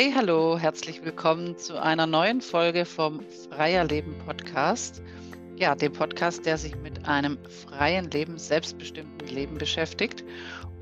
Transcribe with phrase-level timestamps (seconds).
[0.00, 3.18] Hey, hallo, herzlich willkommen zu einer neuen Folge vom
[3.50, 5.02] Freier Leben Podcast.
[5.56, 7.36] Ja, dem Podcast, der sich mit einem
[7.66, 10.22] freien Leben, selbstbestimmten Leben beschäftigt.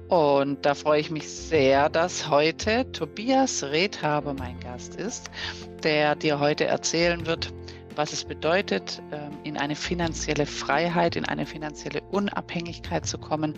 [0.08, 5.30] Und da freue ich mich sehr, dass heute Tobias Redhaber mein Gast ist,
[5.82, 7.54] der dir heute erzählen wird,
[7.94, 13.54] was es bedeutet, ähm, in eine finanzielle Freiheit, in eine finanzielle Unabhängigkeit zu kommen,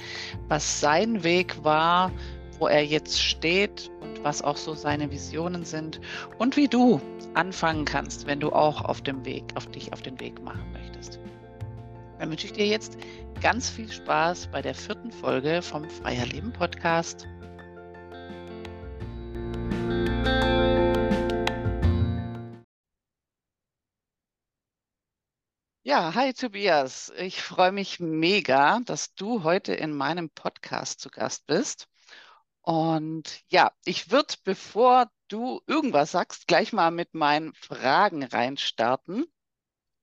[0.46, 2.13] was sein Weg war,
[2.58, 6.00] wo er jetzt steht und was auch so seine Visionen sind
[6.39, 7.00] und wie du
[7.35, 11.21] anfangen kannst, wenn du auch auf dem Weg, auf dich auf den Weg machen möchtest.
[12.18, 12.99] Dann wünsche ich dir jetzt
[13.40, 17.29] ganz viel Spaß bei der vierten Folge vom Freier Leben Podcast.
[25.88, 27.11] Ja, hi Tobias.
[27.16, 31.88] Ich freue mich mega, dass du heute in meinem Podcast zu Gast bist.
[32.69, 39.24] Und ja, ich würde, bevor du irgendwas sagst, gleich mal mit meinen Fragen reinstarten,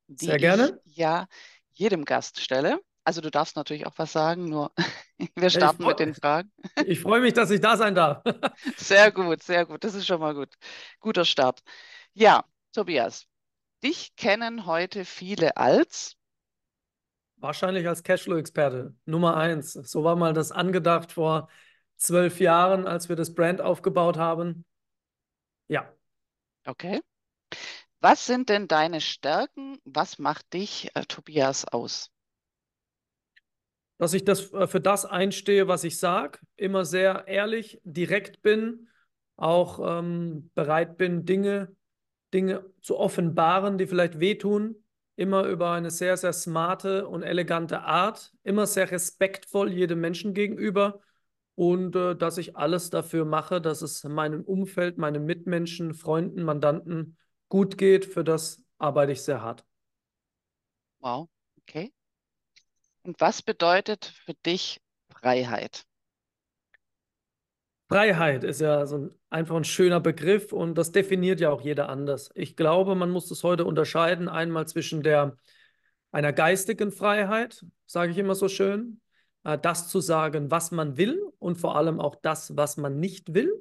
[0.08, 0.80] die Sehr gerne.
[0.86, 1.28] ich ja
[1.74, 2.82] jedem Gast stelle.
[3.06, 4.74] Also du darfst natürlich auch was sagen, nur
[5.36, 6.52] wir starten freu, mit den Fragen.
[6.88, 8.24] Ich freue mich, dass ich da sein darf.
[8.78, 9.84] Sehr gut, sehr gut.
[9.84, 10.54] Das ist schon mal gut.
[11.00, 11.62] Guter Start.
[12.14, 13.28] Ja, Tobias,
[13.84, 16.18] dich kennen heute viele als
[17.38, 19.74] Wahrscheinlich als Cashflow-Experte Nummer eins.
[19.74, 21.50] So war mal das angedacht vor
[21.98, 24.66] zwölf Jahren, als wir das Brand aufgebaut haben.
[25.68, 25.92] Ja.
[26.66, 27.02] Okay.
[28.02, 29.80] Was sind denn deine Stärken?
[29.86, 32.12] Was macht dich, äh, Tobias, aus?
[33.98, 38.90] Dass ich das äh, für das einstehe, was ich sage, immer sehr ehrlich, direkt bin,
[39.38, 41.76] auch ähm, bereit bin, Dinge,
[42.34, 44.84] Dinge zu offenbaren, die vielleicht wehtun,
[45.16, 51.02] immer über eine sehr, sehr smarte und elegante Art, immer sehr respektvoll jedem Menschen gegenüber
[51.56, 57.18] und äh, dass ich alles dafür mache, dass es meinem Umfeld, meinen Mitmenschen, Freunden, Mandanten
[57.50, 58.06] gut geht.
[58.06, 59.66] Für das arbeite ich sehr hart.
[61.00, 61.30] Wow,
[61.62, 61.94] okay.
[63.04, 65.86] Und was bedeutet für dich Freiheit?
[67.88, 71.88] Freiheit ist ja so ein, einfach ein schöner Begriff und das definiert ja auch jeder
[71.88, 72.32] anders.
[72.34, 75.38] Ich glaube, man muss das heute unterscheiden, einmal zwischen der
[76.12, 79.02] einer geistigen Freiheit, sage ich immer so schön,
[79.44, 83.34] äh, das zu sagen, was man will und vor allem auch das, was man nicht
[83.34, 83.52] will.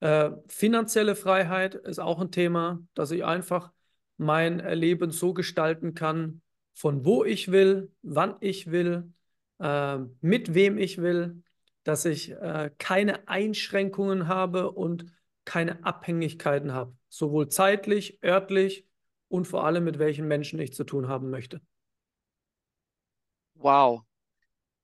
[0.00, 3.72] Äh, finanzielle Freiheit ist auch ein Thema, dass ich einfach
[4.16, 6.42] mein Leben so gestalten kann,
[6.74, 9.12] von wo ich will, wann ich will,
[9.60, 11.42] äh, mit wem ich will,
[11.84, 15.06] dass ich äh, keine Einschränkungen habe und
[15.44, 18.86] keine Abhängigkeiten habe, sowohl zeitlich, örtlich
[19.28, 21.60] und vor allem mit welchen Menschen ich zu tun haben möchte.
[23.54, 24.02] Wow,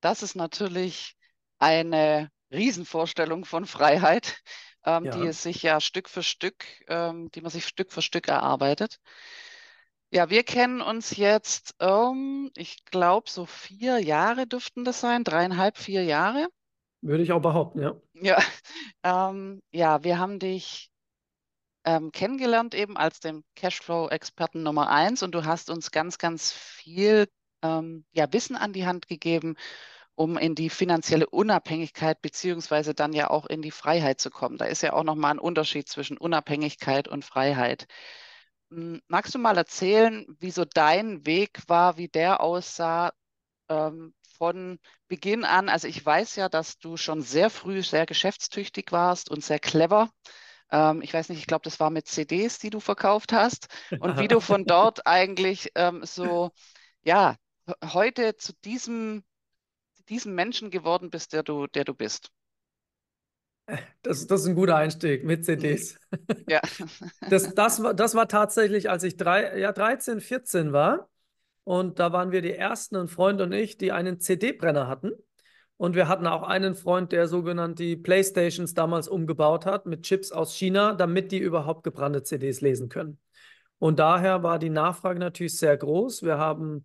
[0.00, 1.16] das ist natürlich
[1.60, 4.42] eine Riesenvorstellung von Freiheit,
[4.84, 5.12] ähm, ja.
[5.12, 8.98] die es sich ja Stück für Stück, ähm, die man sich Stück für Stück erarbeitet.
[10.12, 15.78] Ja, wir kennen uns jetzt, ähm, ich glaube, so vier Jahre dürften das sein, dreieinhalb,
[15.78, 16.48] vier Jahre.
[17.00, 17.94] Würde ich auch behaupten, ja.
[18.14, 18.38] Ja,
[19.04, 20.90] ähm, ja wir haben dich
[21.84, 27.28] ähm, kennengelernt eben als den Cashflow-Experten Nummer eins und du hast uns ganz, ganz viel
[27.62, 29.56] ähm, ja, Wissen an die Hand gegeben,
[30.20, 34.58] um in die finanzielle Unabhängigkeit beziehungsweise dann ja auch in die Freiheit zu kommen.
[34.58, 37.86] Da ist ja auch nochmal ein Unterschied zwischen Unabhängigkeit und Freiheit.
[38.70, 43.12] Hm, magst du mal erzählen, wie so dein Weg war, wie der aussah
[43.70, 45.70] ähm, von Beginn an?
[45.70, 50.10] Also ich weiß ja, dass du schon sehr früh sehr geschäftstüchtig warst und sehr clever.
[50.70, 53.68] Ähm, ich weiß nicht, ich glaube, das war mit CDs, die du verkauft hast
[54.00, 56.50] und wie du von dort eigentlich ähm, so,
[57.04, 57.36] ja,
[57.82, 59.24] heute zu diesem,
[60.10, 62.30] diesem Menschen geworden bist, der du, der du bist?
[64.02, 65.98] Das, das ist ein guter Einstieg mit CDs.
[66.48, 66.60] Ja.
[67.30, 71.08] Das, das, war, das war tatsächlich, als ich drei, ja, 13, 14 war.
[71.62, 75.12] Und da waren wir die ersten, ein Freund und ich, die einen CD-Brenner hatten.
[75.76, 80.32] Und wir hatten auch einen Freund, der sogenannte die Playstations damals umgebaut hat mit Chips
[80.32, 83.18] aus China, damit die überhaupt gebrannte CDs lesen können.
[83.78, 86.22] Und daher war die Nachfrage natürlich sehr groß.
[86.22, 86.84] Wir haben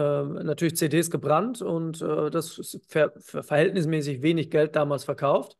[0.00, 5.56] natürlich CDs gebrannt und äh, das für, verhältnismäßig wenig Geld damals verkauft.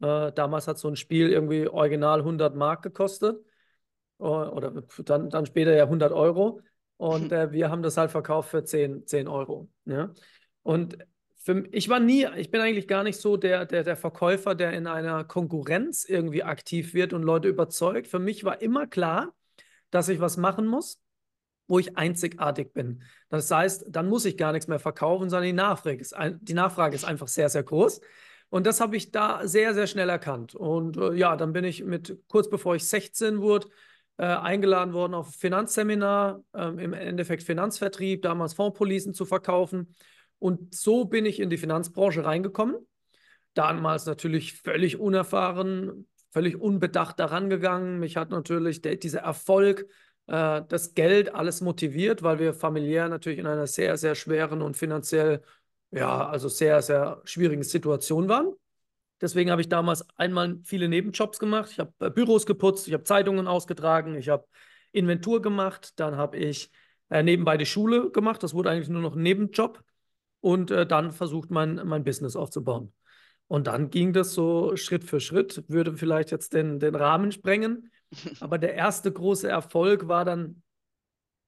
[0.00, 3.44] Äh, damals hat so ein Spiel irgendwie original 100 Mark gekostet
[4.18, 6.60] äh, oder dann, dann später ja 100 Euro.
[6.96, 9.70] Und äh, wir haben das halt verkauft für 10, 10 Euro.
[9.84, 10.12] Ja?
[10.62, 10.98] Und
[11.36, 14.72] für, ich war nie, ich bin eigentlich gar nicht so der, der, der Verkäufer, der
[14.72, 18.06] in einer Konkurrenz irgendwie aktiv wird und Leute überzeugt.
[18.06, 19.34] Für mich war immer klar,
[19.90, 21.01] dass ich was machen muss,
[21.72, 23.00] wo ich einzigartig bin.
[23.30, 26.52] Das heißt, dann muss ich gar nichts mehr verkaufen, sondern die Nachfrage ist, ein, die
[26.52, 28.02] Nachfrage ist einfach sehr, sehr groß.
[28.50, 30.54] Und das habe ich da sehr, sehr schnell erkannt.
[30.54, 33.68] Und äh, ja, dann bin ich mit, kurz bevor ich 16 wurde,
[34.18, 39.94] äh, eingeladen worden auf Finanzseminar, äh, im Endeffekt Finanzvertrieb, damals Fondspolicen zu verkaufen.
[40.38, 42.76] Und so bin ich in die Finanzbranche reingekommen.
[43.54, 47.98] Damals natürlich völlig unerfahren, völlig unbedacht daran gegangen.
[47.98, 49.86] Mich hat natürlich der, dieser Erfolg,
[50.26, 54.76] äh, das Geld alles motiviert, weil wir familiär natürlich in einer sehr, sehr schweren und
[54.76, 55.42] finanziell
[55.92, 58.52] ja, also sehr, sehr schwierigen Situation waren.
[59.20, 61.70] Deswegen habe ich damals einmal viele Nebenjobs gemacht.
[61.70, 64.46] Ich habe äh, Büros geputzt, ich habe Zeitungen ausgetragen, ich habe
[64.90, 66.70] Inventur gemacht, dann habe ich
[67.08, 68.42] äh, nebenbei die Schule gemacht.
[68.42, 69.82] Das wurde eigentlich nur noch ein Nebenjob
[70.40, 72.92] und äh, dann versucht, mein, mein Business aufzubauen.
[73.46, 77.91] Und dann ging das so Schritt für Schritt, würde vielleicht jetzt den, den Rahmen sprengen.
[78.40, 80.62] Aber der erste große Erfolg war dann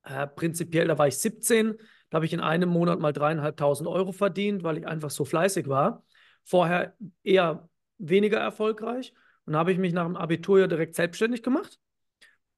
[0.05, 1.75] äh, prinzipiell, da war ich 17,
[2.11, 5.69] da habe ich in einem Monat mal dreieinhalbtausend Euro verdient, weil ich einfach so fleißig
[5.69, 6.05] war.
[6.44, 7.69] Vorher eher
[7.99, 9.14] weniger erfolgreich.
[9.46, 11.78] Und habe ich mich nach dem Abitur ja direkt selbstständig gemacht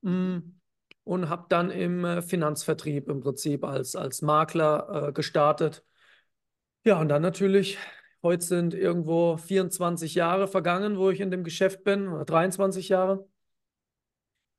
[0.02, 0.38] mm,
[1.04, 5.84] und habe dann im äh, Finanzvertrieb im Prinzip als, als Makler äh, gestartet.
[6.84, 7.78] Ja, und dann natürlich,
[8.22, 13.26] heute sind irgendwo 24 Jahre vergangen, wo ich in dem Geschäft bin, oder 23 Jahre.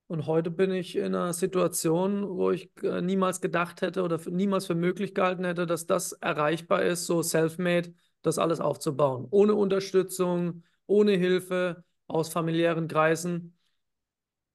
[0.07, 4.65] Und heute bin ich in einer Situation, wo ich äh, niemals gedacht hätte oder niemals
[4.65, 9.27] für möglich gehalten hätte, dass das erreichbar ist, so self-made, das alles aufzubauen.
[9.31, 13.57] Ohne Unterstützung, ohne Hilfe aus familiären Kreisen.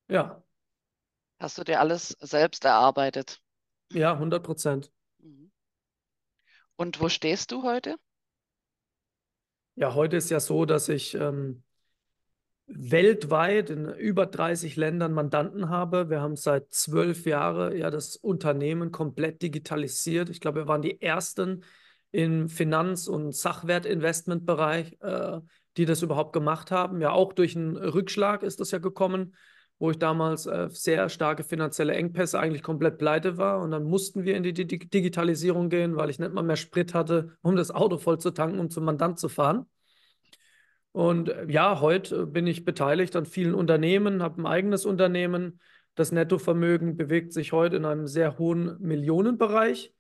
[0.09, 0.43] Ja.
[1.39, 3.43] Hast du dir alles selbst erarbeitet?
[3.93, 4.91] Ja, 100 Prozent.
[5.19, 5.51] Mhm.
[6.77, 7.97] Und wo stehst du heute?
[9.75, 11.63] Ja, heute ist ja so, dass ich ähm,
[12.75, 16.11] weltweit in über 30 Ländern Mandanten habe.
[16.11, 20.31] Wir haben seit zwölf Jahren ja das Unternehmen komplett digitalisiert.
[20.31, 21.65] Ich glaube, wir waren die ersten
[22.13, 25.41] im Finanz- und Sachwertinvestmentbereich, äh,
[25.77, 27.01] die das überhaupt gemacht haben.
[27.01, 29.35] Ja, auch durch einen Rückschlag ist das ja gekommen,
[29.79, 33.61] wo ich damals äh, sehr starke finanzielle Engpässe eigentlich komplett pleite war.
[33.61, 37.37] Und dann mussten wir in die Digitalisierung gehen, weil ich nicht mal mehr Sprit hatte,
[37.43, 39.67] um das Auto voll zu tanken, um zum Mandant zu fahren.
[40.93, 45.61] Und äh, ja, heute bin ich beteiligt an vielen Unternehmen, habe ein eigenes Unternehmen.
[45.95, 49.93] Das Nettovermögen bewegt sich heute in einem sehr hohen Millionenbereich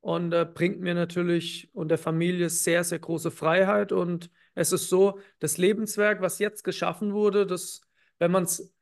[0.00, 3.92] und äh, bringt mir natürlich und der Familie sehr, sehr große Freiheit.
[3.92, 7.82] Und es ist so, das Lebenswerk, was jetzt geschaffen wurde, das,
[8.18, 8.72] wenn man es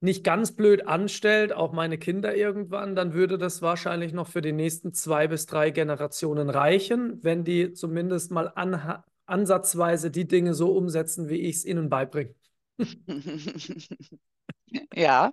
[0.00, 4.52] nicht ganz blöd anstellt, auch meine Kinder irgendwann, dann würde das wahrscheinlich noch für die
[4.52, 8.52] nächsten zwei bis drei Generationen reichen, wenn die zumindest mal
[9.26, 12.34] ansatzweise die Dinge so umsetzen, wie ich es ihnen beibringe.
[14.94, 15.32] ja,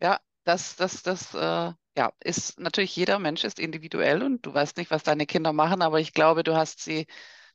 [0.00, 4.76] ja, das, das, das äh, ja, ist natürlich jeder Mensch ist individuell und du weißt
[4.76, 7.06] nicht, was deine Kinder machen, aber ich glaube, du hast sie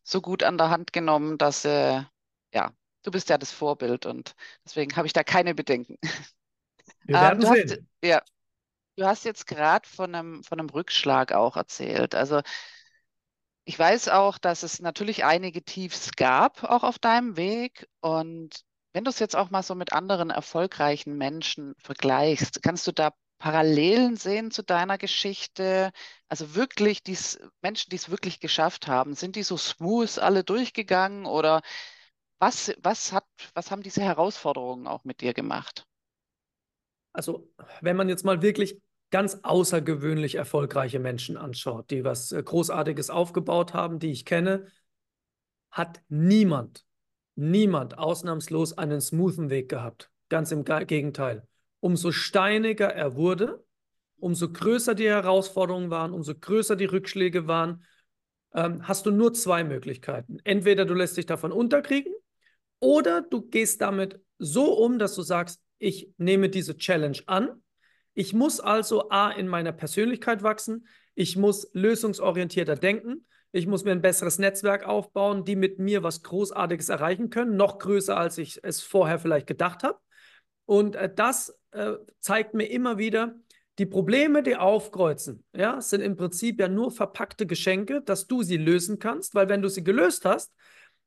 [0.03, 2.01] so gut an der Hand genommen, dass äh,
[2.53, 2.71] ja,
[3.03, 5.97] du bist ja das Vorbild und deswegen habe ich da keine Bedenken.
[7.05, 7.69] Wir werden ähm, sehen.
[7.69, 8.21] Hast, ja,
[8.97, 12.15] du hast jetzt gerade von einem, von einem Rückschlag auch erzählt.
[12.15, 12.41] Also
[13.65, 17.87] ich weiß auch, dass es natürlich einige Tiefs gab, auch auf deinem Weg.
[18.01, 18.61] Und
[18.93, 23.13] wenn du es jetzt auch mal so mit anderen erfolgreichen Menschen vergleichst, kannst du da
[23.37, 25.91] Parallelen sehen zu deiner Geschichte?
[26.27, 31.25] Also wirklich, dies, Menschen, die es wirklich geschafft haben, sind die so smooth alle durchgegangen
[31.25, 31.61] oder
[32.39, 35.85] was, was, hat, was haben diese Herausforderungen auch mit dir gemacht?
[37.13, 37.49] Also,
[37.81, 38.81] wenn man jetzt mal wirklich
[39.13, 44.65] ganz außergewöhnlich erfolgreiche Menschen anschaut, die was äh, Großartiges aufgebaut haben, die ich kenne,
[45.69, 46.83] hat niemand,
[47.35, 50.09] niemand ausnahmslos einen smoothen Weg gehabt.
[50.29, 51.47] Ganz im Gegenteil.
[51.79, 53.63] Umso steiniger er wurde,
[54.17, 57.83] umso größer die Herausforderungen waren, umso größer die Rückschläge waren,
[58.55, 60.39] ähm, hast du nur zwei Möglichkeiten.
[60.43, 62.15] Entweder du lässt dich davon unterkriegen
[62.79, 67.62] oder du gehst damit so um, dass du sagst, ich nehme diese Challenge an
[68.13, 73.91] ich muss also A in meiner Persönlichkeit wachsen, ich muss lösungsorientierter denken, ich muss mir
[73.91, 78.63] ein besseres Netzwerk aufbauen, die mit mir was Großartiges erreichen können, noch größer, als ich
[78.63, 79.99] es vorher vielleicht gedacht habe.
[80.65, 83.35] Und äh, das äh, zeigt mir immer wieder,
[83.79, 88.57] die Probleme, die aufkreuzen, ja, sind im Prinzip ja nur verpackte Geschenke, dass du sie
[88.57, 90.53] lösen kannst, weil wenn du sie gelöst hast,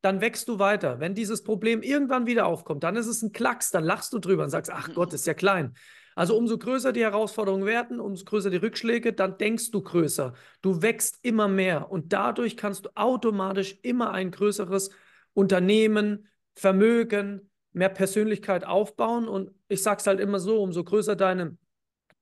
[0.03, 1.01] dann wächst du weiter.
[1.01, 4.45] Wenn dieses Problem irgendwann wieder aufkommt, dann ist es ein Klacks, dann lachst du drüber
[4.45, 5.75] und sagst, ach Gott, ist ja klein.
[6.17, 10.33] Also umso größer die Herausforderungen werden, umso größer die Rückschläge, dann denkst du größer.
[10.63, 14.91] Du wächst immer mehr und dadurch kannst du automatisch immer ein größeres
[15.35, 19.29] Unternehmen, Vermögen, mehr Persönlichkeit aufbauen.
[19.29, 21.59] Und ich sage es halt immer so, umso größer deine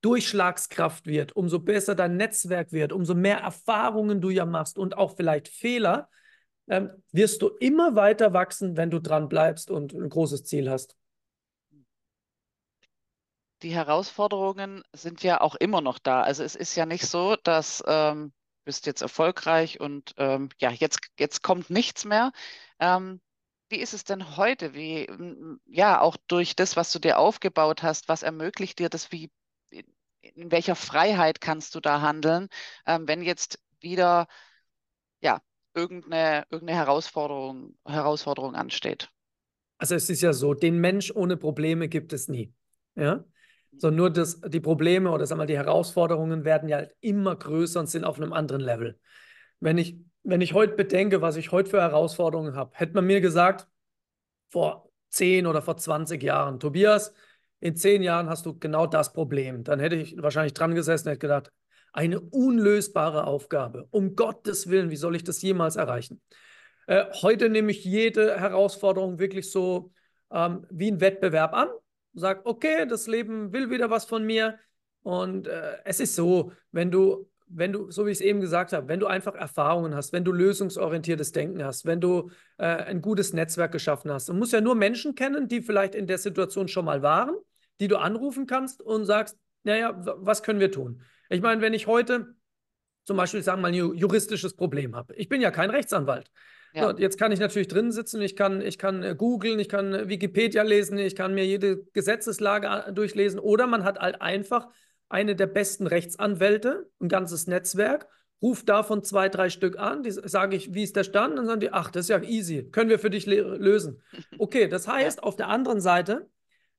[0.01, 5.15] Durchschlagskraft wird, umso besser dein Netzwerk wird, umso mehr Erfahrungen du ja machst und auch
[5.15, 6.09] vielleicht Fehler,
[6.67, 10.97] ähm, wirst du immer weiter wachsen, wenn du dran bleibst und ein großes Ziel hast.
[13.65, 16.21] Die Herausforderungen sind ja auch immer noch da.
[16.21, 20.71] Also es ist ja nicht so, dass ähm, du bist jetzt erfolgreich und ähm, ja,
[20.71, 22.33] jetzt, jetzt kommt nichts mehr.
[22.79, 23.23] Ähm,
[23.71, 24.75] wie ist es denn heute?
[24.75, 25.09] Wie,
[25.65, 29.11] ja, auch durch das, was du dir aufgebaut hast, was ermöglicht dir das?
[29.13, 29.31] Wie,
[29.71, 32.49] in welcher Freiheit kannst du da handeln,
[32.85, 34.27] ähm, wenn jetzt wieder,
[35.23, 35.41] ja,
[35.73, 39.09] irgendeine, irgendeine Herausforderung, Herausforderung ansteht?
[39.79, 42.53] Also es ist ja so, den Mensch ohne Probleme gibt es nie.
[42.95, 43.25] Ja?
[43.79, 47.81] So nur das, die Probleme oder sag mal, die Herausforderungen werden ja halt immer größer
[47.81, 48.99] und sind auf einem anderen Level.
[49.61, 53.21] Wenn ich, wenn ich heute bedenke, was ich heute für Herausforderungen habe, hätte man mir
[53.21, 53.67] gesagt,
[54.51, 57.13] vor 10 oder vor 20 Jahren, Tobias,
[57.61, 59.65] in 10 Jahren hast du genau das Problem.
[59.65, 61.51] Dann hätte ich wahrscheinlich dran gesessen und hätte gedacht,
[61.93, 63.87] eine unlösbare Aufgabe.
[63.91, 66.21] Um Gottes Willen, wie soll ich das jemals erreichen?
[66.87, 69.93] Äh, heute nehme ich jede Herausforderung wirklich so
[70.31, 71.69] ähm, wie ein Wettbewerb an
[72.15, 74.59] sag, okay, das Leben will wieder was von mir.
[75.03, 78.73] Und äh, es ist so, wenn du, wenn du, so wie ich es eben gesagt
[78.73, 83.03] habe, wenn du einfach Erfahrungen hast, wenn du lösungsorientiertes Denken hast, wenn du äh, ein
[83.03, 86.69] gutes Netzwerk geschaffen hast, du musst ja nur Menschen kennen, die vielleicht in der Situation
[86.69, 87.37] schon mal waren,
[87.81, 91.03] die du anrufen kannst und sagst, naja, was können wir tun?
[91.29, 92.35] Ich meine, wenn ich heute
[93.05, 95.15] zum Beispiel, sagen wir mal, ein juristisches Problem habe.
[95.17, 96.31] Ich bin ja kein Rechtsanwalt.
[96.75, 96.91] Ja.
[96.91, 99.95] So, jetzt kann ich natürlich drin sitzen, ich kann, ich kann äh, googeln, ich kann
[99.95, 104.69] äh, Wikipedia lesen, ich kann mir jede Gesetzeslage äh, durchlesen oder man hat halt einfach
[105.09, 108.09] eine der besten Rechtsanwälte, ein ganzes Netzwerk,
[108.43, 111.39] ruft davon zwei, drei Stück an, die sage ich, wie ist der Stand?
[111.39, 114.03] dann sagen die, ach, das ist ja easy, können wir für dich lösen.
[114.39, 116.29] Okay, das heißt, auf der anderen Seite,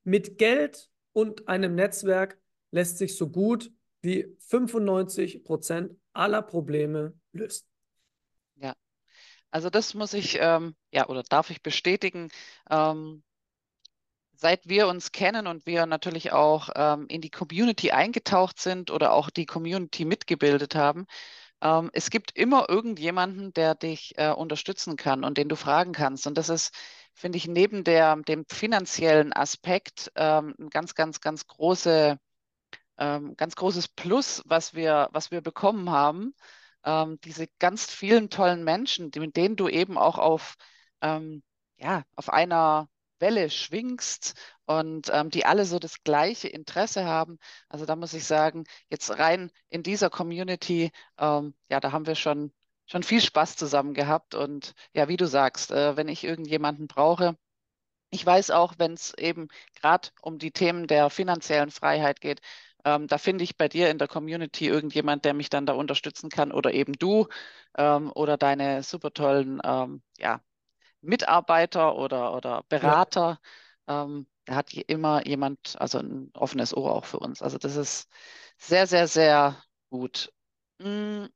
[0.03, 2.37] mit Geld und einem Netzwerk
[2.71, 3.71] lässt sich so gut
[4.01, 7.65] wie 95 Prozent aller Probleme lösen.
[9.55, 12.29] Also das muss ich, ähm, ja, oder darf ich bestätigen.
[12.69, 13.23] Ähm,
[14.33, 19.13] seit wir uns kennen und wir natürlich auch ähm, in die Community eingetaucht sind oder
[19.13, 21.05] auch die Community mitgebildet haben,
[21.61, 26.27] ähm, es gibt immer irgendjemanden, der dich äh, unterstützen kann und den du fragen kannst.
[26.27, 26.75] Und das ist,
[27.13, 32.19] finde ich, neben der, dem finanziellen Aspekt ähm, ein ganz, ganz, ganz große,
[32.97, 36.33] ähm, ganz großes Plus, was wir, was wir bekommen haben
[36.85, 40.55] ähm, diese ganz vielen tollen Menschen, mit denen du eben auch auf,
[41.01, 41.43] ähm,
[41.77, 42.89] ja, auf einer
[43.19, 47.37] Welle schwingst und ähm, die alle so das gleiche Interesse haben.
[47.69, 52.15] Also da muss ich sagen, jetzt rein in dieser Community, ähm, ja, da haben wir
[52.15, 52.53] schon,
[52.85, 54.35] schon viel Spaß zusammen gehabt.
[54.35, 57.37] Und ja, wie du sagst, äh, wenn ich irgendjemanden brauche,
[58.09, 62.41] ich weiß auch, wenn es eben gerade um die Themen der finanziellen Freiheit geht,
[62.85, 66.29] ähm, da finde ich bei dir in der Community irgendjemand, der mich dann da unterstützen
[66.29, 67.27] kann oder eben du
[67.77, 70.41] ähm, oder deine super tollen ähm, ja,
[71.01, 73.39] Mitarbeiter oder, oder Berater.
[73.87, 74.03] Ja.
[74.05, 77.41] Ähm, da hat immer jemand, also ein offenes Ohr auch für uns.
[77.41, 78.09] Also das ist
[78.57, 80.31] sehr, sehr, sehr gut.
[80.81, 81.29] Hm,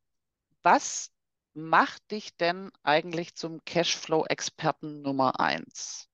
[0.63, 1.12] was
[1.53, 6.10] macht dich denn eigentlich zum Cashflow-Experten Nummer eins?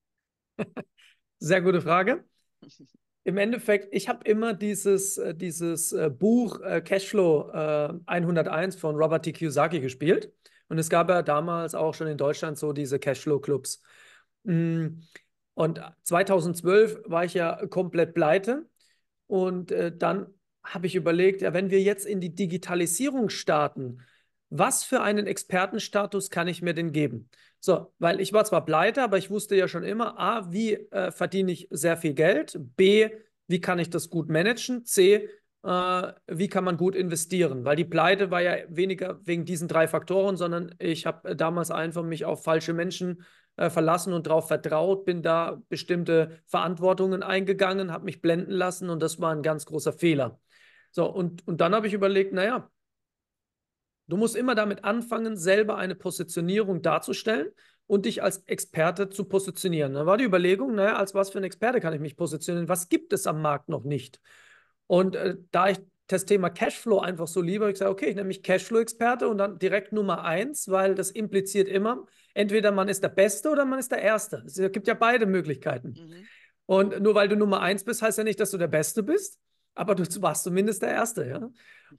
[1.38, 2.24] Sehr gute Frage.
[3.26, 7.50] Im Endeffekt, ich habe immer dieses, äh, dieses äh, Buch äh, Cashflow
[8.06, 9.32] 101 von Robert T.
[9.32, 10.32] Kiyosaki gespielt.
[10.68, 13.82] Und es gab ja damals auch schon in Deutschland so diese Cashflow-Clubs.
[14.44, 15.00] Mm,
[15.54, 18.68] und 2012 war ich ja komplett pleite.
[19.26, 24.02] Und dann habe ich überlegt, ja, wenn wir jetzt in die Digitalisierung starten,
[24.48, 27.28] was für einen Expertenstatus kann ich mir denn geben?
[27.60, 31.10] So, weil ich war zwar pleite, aber ich wusste ja schon immer, A, wie äh,
[31.10, 32.58] verdiene ich sehr viel Geld?
[32.76, 33.08] B,
[33.48, 34.84] wie kann ich das gut managen?
[34.84, 35.28] C,
[35.64, 37.64] äh, wie kann man gut investieren?
[37.64, 42.04] Weil die Pleite war ja weniger wegen diesen drei Faktoren, sondern ich habe damals einfach
[42.04, 43.24] mich auf falsche Menschen
[43.56, 49.02] äh, verlassen und darauf vertraut, bin da bestimmte Verantwortungen eingegangen, habe mich blenden lassen und
[49.02, 50.38] das war ein ganz großer Fehler.
[50.92, 52.70] So, und, und dann habe ich überlegt, naja,
[54.08, 57.48] Du musst immer damit anfangen, selber eine Positionierung darzustellen
[57.86, 59.94] und dich als Experte zu positionieren.
[59.94, 62.68] Da war die Überlegung, naja, als was für ein Experte kann ich mich positionieren?
[62.68, 64.20] Was gibt es am Markt noch nicht?
[64.86, 68.28] Und äh, da ich das Thema Cashflow einfach so liebe, ich gesagt, okay, ich nenne
[68.28, 73.08] mich Cashflow-Experte und dann direkt Nummer eins, weil das impliziert immer, entweder man ist der
[73.08, 74.44] Beste oder man ist der Erste.
[74.46, 75.94] Es gibt ja beide Möglichkeiten.
[75.98, 76.26] Mhm.
[76.66, 79.40] Und nur weil du Nummer eins bist, heißt ja nicht, dass du der Beste bist
[79.76, 81.50] aber du warst zumindest der Erste, ja.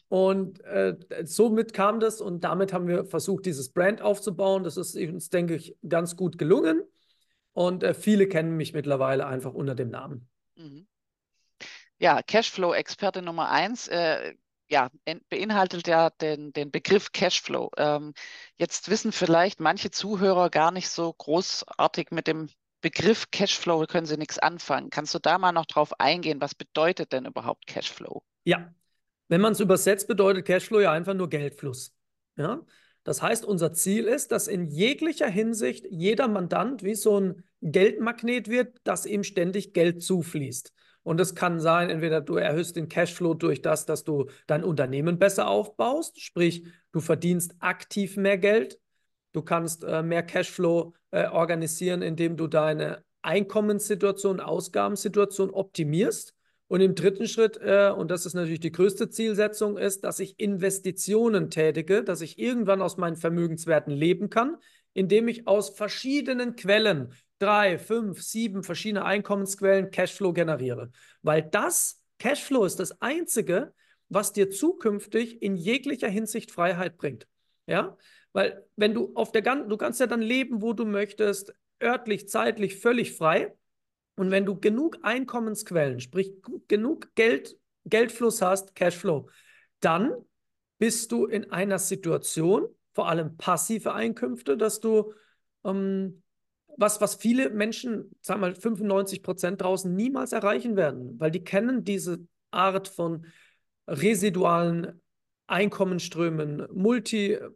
[0.10, 4.65] Und äh, somit kam das und damit haben wir versucht, dieses Brand aufzubauen.
[4.65, 6.84] Das ist uns, denke ich, ganz gut gelungen.
[7.53, 10.27] Und äh, viele kennen mich mittlerweile einfach unter dem Namen.
[10.55, 10.88] Mhm.
[12.00, 13.88] Ja, Cashflow-Experte Nummer eins.
[13.88, 14.36] Äh,
[14.69, 14.89] ja,
[15.29, 17.72] beinhaltet ja den, den Begriff Cashflow.
[17.77, 18.13] Ähm,
[18.57, 22.50] jetzt wissen vielleicht manche Zuhörer gar nicht so großartig mit dem
[22.81, 24.89] Begriff Cashflow, können sie nichts anfangen.
[24.89, 26.41] Kannst du da mal noch drauf eingehen?
[26.41, 28.24] Was bedeutet denn überhaupt Cashflow?
[28.43, 28.74] Ja,
[29.27, 31.93] wenn man es übersetzt, bedeutet Cashflow ja einfach nur Geldfluss.
[32.38, 32.65] Ja?
[33.03, 38.50] Das heißt, unser Ziel ist, dass in jeglicher Hinsicht jeder Mandant wie so ein Geldmagnet
[38.50, 40.74] wird, dass ihm ständig Geld zufließt.
[41.03, 45.19] Und es kann sein, entweder du erhöhst den Cashflow durch das, dass du dein Unternehmen
[45.19, 48.77] besser aufbaust, sprich, du verdienst aktiv mehr Geld.
[49.38, 56.34] Du kannst äh, mehr Cashflow äh, organisieren, indem du deine Einkommenssituation, Ausgabensituation optimierst.
[56.65, 60.39] Und im dritten Schritt, äh, und das ist natürlich die größte Zielsetzung, ist, dass ich
[60.39, 64.58] Investitionen tätige, dass ich irgendwann aus meinen Vermögenswerten leben kann,
[64.96, 70.89] indem ich aus verschiedenen Quellen drei, fünf, sieben verschiedene Einkommensquellen Cashflow generiere.
[71.22, 73.72] Weil das Cashflow ist das Einzige,
[74.10, 77.27] was dir zukünftig in jeglicher Hinsicht Freiheit bringt.
[77.67, 77.98] Ja,
[78.38, 82.29] weil wenn du auf der ganzen, du kannst ja dann leben, wo du möchtest, örtlich,
[82.29, 83.58] zeitlich völlig frei.
[84.15, 86.36] Und wenn du genug Einkommensquellen, sprich
[86.67, 89.27] genug Geld, Geldfluss hast, Cashflow,
[89.79, 90.13] dann
[90.77, 95.15] bist du in einer Situation, vor allem passive Einkünfte, dass du
[95.63, 96.22] ähm,
[96.77, 101.44] was, was viele Menschen, sagen wir mal 95 Prozent draußen niemals erreichen werden, weil die
[101.44, 102.20] kennen diese
[102.51, 103.25] Art von
[103.88, 105.01] residualen
[105.48, 107.50] Einkommensströmen, multi, äh,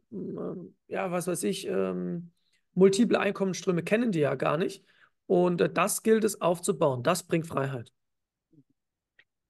[0.87, 2.31] ja, was weiß ich, ähm,
[2.73, 4.83] multiple Einkommensströme kennen die ja gar nicht.
[5.27, 7.03] Und äh, das gilt es aufzubauen.
[7.03, 7.91] Das bringt Freiheit.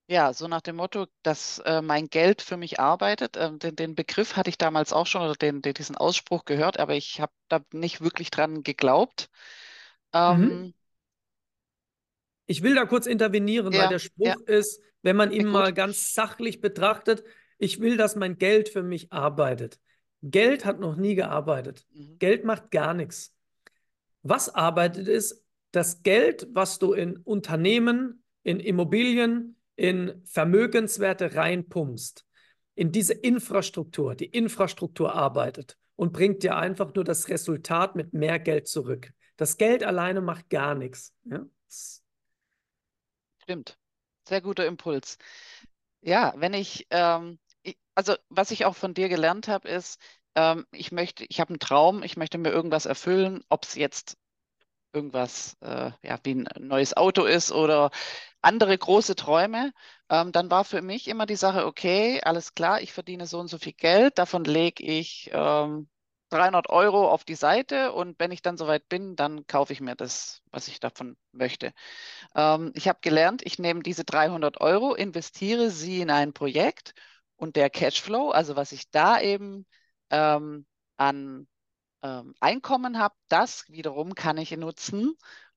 [0.07, 3.38] Ja, so nach dem Motto, dass äh, mein Geld für mich arbeitet.
[3.38, 6.79] Ähm, den, den, Begriff hatte ich damals auch schon oder den, den diesen Ausspruch gehört,
[6.79, 9.29] aber ich habe da nicht wirklich dran geglaubt.
[10.12, 10.74] Ähm, mhm.
[12.45, 14.36] Ich will da kurz intervenieren, ja, weil der Spruch ja.
[14.48, 17.24] ist, wenn man ihn mal ganz sachlich betrachtet,
[17.62, 19.80] ich will, dass mein Geld für mich arbeitet.
[20.22, 21.86] Geld hat noch nie gearbeitet.
[21.94, 22.20] Mhm.
[22.20, 23.36] Geld macht gar nichts.
[24.24, 32.26] Was arbeitet ist das Geld, was du in Unternehmen, in Immobilien, in Vermögenswerte reinpumpst,
[32.76, 34.15] in diese Infrastruktur.
[34.15, 39.13] Die Infrastruktur arbeitet und bringt dir einfach nur das Resultat mit mehr Geld zurück.
[39.38, 41.13] Das Geld alleine macht gar nichts.
[41.24, 41.45] Ja?
[43.43, 43.78] Stimmt.
[44.28, 45.17] Sehr guter Impuls.
[46.02, 47.50] Ja, wenn ich, ähm, ich,
[47.95, 49.99] also was ich auch von dir gelernt habe, ist,
[50.36, 54.17] ähm, ich möchte, ich habe einen Traum, ich möchte mir irgendwas erfüllen, ob es jetzt
[54.93, 57.91] irgendwas, äh, ja, wie ein neues Auto ist oder
[58.41, 59.73] andere große Träume,
[60.10, 63.47] ähm, dann war für mich immer die Sache, okay, alles klar, ich verdiene so und
[63.47, 65.89] so viel Geld, davon lege ich ähm,
[66.30, 69.95] 300 Euro auf die Seite und wenn ich dann soweit bin, dann kaufe ich mir
[69.95, 71.73] das, was ich davon möchte.
[72.36, 76.93] Ähm, ich habe gelernt, ich nehme diese 300 Euro, investiere sie in ein Projekt
[77.41, 79.65] und der Cashflow, also was ich da eben
[80.12, 81.47] ähm, an
[82.04, 85.15] ähm, Einkommen habe, das wiederum kann ich nutzen,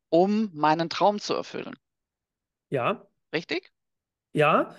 [0.09, 1.75] um meinen Traum zu erfüllen.
[2.71, 3.07] Ja.
[3.35, 3.71] Richtig?
[4.33, 4.75] Ja.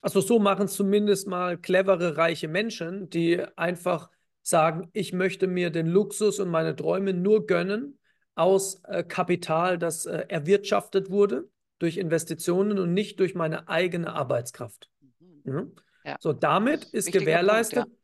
[0.00, 4.10] Also so machen es zumindest mal clevere, reiche Menschen, die einfach
[4.42, 8.00] sagen, ich möchte mir den Luxus und meine Träume nur gönnen
[8.34, 14.90] aus äh, Kapital, das äh, erwirtschaftet wurde durch Investitionen und nicht durch meine eigene Arbeitskraft.
[15.20, 15.42] Mhm.
[15.44, 15.76] Mhm.
[16.04, 16.16] Ja.
[16.20, 17.98] So, damit ist gewährleistet, Punkt, ja.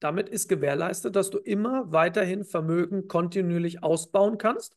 [0.00, 4.76] damit ist gewährleistet, dass du immer weiterhin Vermögen kontinuierlich ausbauen kannst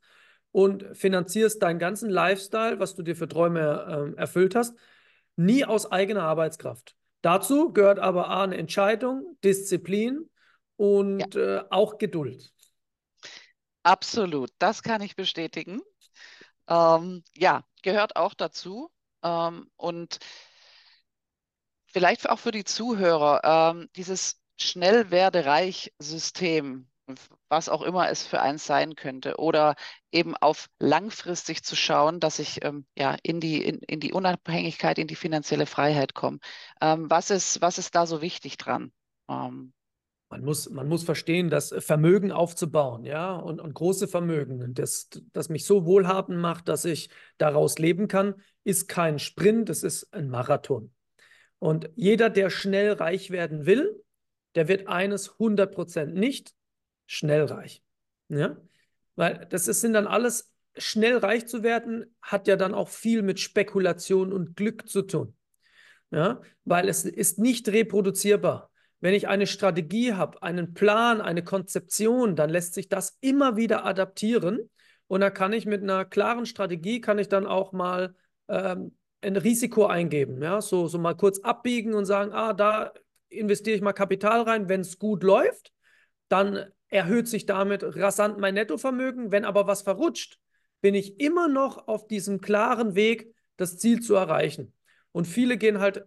[0.52, 4.76] und finanzierst deinen ganzen Lifestyle, was du dir für Träume äh, erfüllt hast,
[5.36, 6.96] nie aus eigener Arbeitskraft.
[7.22, 10.30] Dazu gehört aber A, eine Entscheidung, Disziplin
[10.76, 11.60] und ja.
[11.60, 12.52] äh, auch Geduld.
[13.84, 15.82] Absolut, das kann ich bestätigen.
[16.68, 18.90] Ähm, ja, gehört auch dazu.
[19.24, 20.20] Ähm, und
[21.94, 26.88] vielleicht auch für die Zuhörer, ähm, dieses Schnellwerde-Reich-System,
[27.50, 29.76] was auch immer es für eins sein könnte, oder
[30.12, 34.98] eben auf langfristig zu schauen, dass ich ähm, ja in die, in, in, die Unabhängigkeit,
[34.98, 36.40] in die finanzielle Freiheit komme.
[36.82, 38.92] Ähm, was, ist, was ist da so wichtig dran?
[39.30, 39.74] Ähm,
[40.30, 45.50] man muss, man muss verstehen, dass Vermögen aufzubauen, ja, und, und große Vermögen, das, das
[45.50, 50.30] mich so wohlhabend macht, dass ich daraus leben kann, ist kein Sprint, es ist ein
[50.30, 50.92] Marathon.
[51.64, 54.04] Und jeder, der schnell reich werden will,
[54.54, 56.54] der wird eines 100% nicht
[57.06, 57.82] schnell reich.
[58.28, 58.58] Ja?
[59.16, 63.22] Weil das ist, sind dann alles, schnell reich zu werden, hat ja dann auch viel
[63.22, 65.38] mit Spekulation und Glück zu tun.
[66.12, 66.42] Ja?
[66.66, 68.70] Weil es ist nicht reproduzierbar.
[69.00, 73.86] Wenn ich eine Strategie habe, einen Plan, eine Konzeption, dann lässt sich das immer wieder
[73.86, 74.70] adaptieren.
[75.08, 78.16] Und da kann ich mit einer klaren Strategie, kann ich dann auch mal
[78.50, 80.42] ähm, ein Risiko eingeben.
[80.42, 80.62] Ja?
[80.62, 82.94] So, so mal kurz abbiegen und sagen, ah, da
[83.30, 85.74] investiere ich mal Kapital rein, wenn es gut läuft,
[86.30, 89.32] dann erhöht sich damit rasant mein Nettovermögen.
[89.32, 90.40] Wenn aber was verrutscht,
[90.82, 94.74] bin ich immer noch auf diesem klaren Weg, das Ziel zu erreichen.
[95.12, 96.06] Und viele gehen halt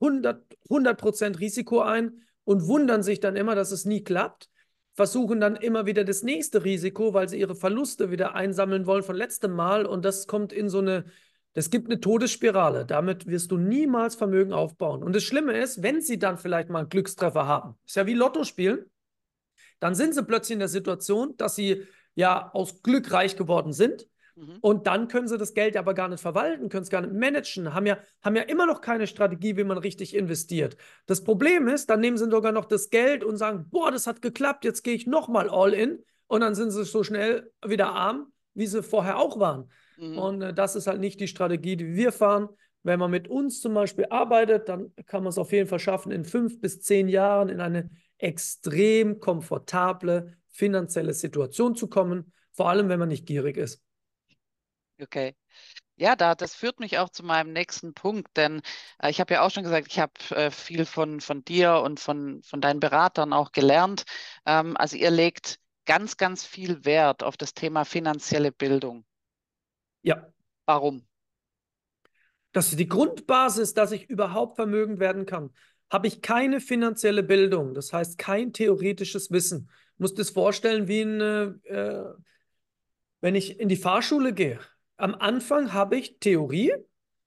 [0.00, 4.48] 100, 100% Risiko ein und wundern sich dann immer, dass es nie klappt,
[4.94, 9.16] versuchen dann immer wieder das nächste Risiko, weil sie ihre Verluste wieder einsammeln wollen von
[9.16, 11.04] letztem Mal und das kommt in so eine,
[11.58, 12.86] das gibt eine Todesspirale.
[12.86, 15.02] Damit wirst du niemals Vermögen aufbauen.
[15.02, 18.14] Und das Schlimme ist, wenn sie dann vielleicht mal einen Glückstreffer haben, ist ja wie
[18.14, 18.86] Lotto spielen,
[19.80, 24.08] dann sind sie plötzlich in der Situation, dass sie ja aus Glück reich geworden sind
[24.38, 24.58] Mhm.
[24.60, 27.74] Und dann können sie das Geld aber gar nicht verwalten, können es gar nicht managen,
[27.74, 30.76] haben ja, haben ja immer noch keine Strategie, wie man richtig investiert.
[31.06, 34.22] Das Problem ist, dann nehmen sie sogar noch das Geld und sagen, boah, das hat
[34.22, 36.04] geklappt, jetzt gehe ich nochmal all in.
[36.26, 39.70] Und dann sind sie so schnell wieder arm, wie sie vorher auch waren.
[39.98, 40.18] Mhm.
[40.18, 42.48] Und äh, das ist halt nicht die Strategie, die wir fahren.
[42.84, 46.12] Wenn man mit uns zum Beispiel arbeitet, dann kann man es auf jeden Fall schaffen,
[46.12, 52.88] in fünf bis zehn Jahren in eine extrem komfortable finanzielle Situation zu kommen, vor allem
[52.88, 53.82] wenn man nicht gierig ist.
[55.00, 55.34] Okay.
[55.96, 58.62] Ja, da, das führt mich auch zu meinem nächsten Punkt, denn
[59.02, 61.98] äh, ich habe ja auch schon gesagt, ich habe äh, viel von, von dir und
[61.98, 64.04] von, von deinen Beratern auch gelernt.
[64.46, 69.04] Ähm, also ihr legt ganz, ganz viel Wert auf das Thema finanzielle Bildung.
[70.02, 70.32] Ja.
[70.66, 71.06] Warum?
[72.52, 75.50] Das ist die Grundbasis, dass ich überhaupt vermögend werden kann.
[75.90, 79.70] Habe ich keine finanzielle Bildung, das heißt kein theoretisches Wissen.
[79.94, 81.20] Ich muss das vorstellen wie ein,
[81.64, 82.04] äh,
[83.20, 84.60] wenn ich in die Fahrschule gehe
[84.98, 86.74] am Anfang habe ich Theorie.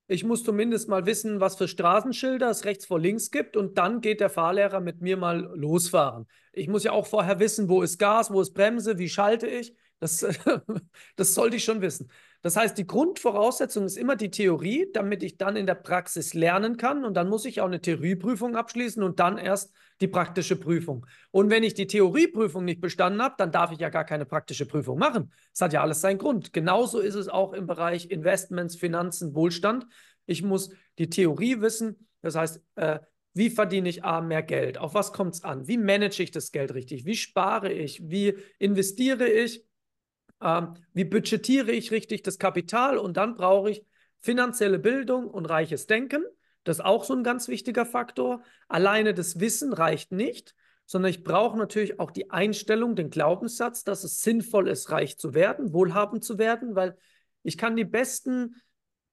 [0.08, 4.02] Ich muss zumindest mal wissen, was für Straßenschilder es rechts vor links gibt und dann
[4.02, 6.28] geht der Fahrlehrer mit mir mal losfahren.
[6.52, 9.74] Ich muss ja auch vorher wissen, wo ist Gas, wo ist Bremse, wie schalte ich.
[10.02, 10.26] Das,
[11.16, 12.12] das sollte ich schon wissen.
[12.42, 16.76] Das heißt, die Grundvoraussetzung ist immer die Theorie, damit ich dann in der Praxis lernen
[16.76, 17.06] kann.
[17.06, 21.06] Und dann muss ich auch eine Theorieprüfung abschließen und dann erst die praktische Prüfung.
[21.30, 24.66] Und wenn ich die Theorieprüfung nicht bestanden habe, dann darf ich ja gar keine praktische
[24.66, 25.32] Prüfung machen.
[25.54, 26.52] Das hat ja alles seinen Grund.
[26.52, 29.86] Genauso ist es auch im Bereich Investments, Finanzen, Wohlstand.
[30.26, 32.08] Ich muss die Theorie wissen.
[32.24, 33.00] Das heißt, äh,
[33.34, 34.80] wie verdiene ich A, mehr Geld?
[34.80, 35.68] Auf was kommt es an?
[35.68, 37.06] Wie manage ich das Geld richtig?
[37.06, 38.02] Wie spare ich?
[38.04, 39.64] Wie investiere ich?
[40.41, 42.97] Ähm, wie budgetiere ich richtig das Kapital?
[42.97, 43.86] Und dann brauche ich
[44.19, 46.23] finanzielle Bildung und reiches Denken.
[46.63, 48.43] Das ist auch so ein ganz wichtiger Faktor.
[48.67, 54.04] Alleine das Wissen reicht nicht, sondern ich brauche natürlich auch die Einstellung, den Glaubenssatz, dass
[54.04, 56.97] es sinnvoll ist, reich zu werden, wohlhabend zu werden, weil
[57.43, 58.56] ich kann die besten,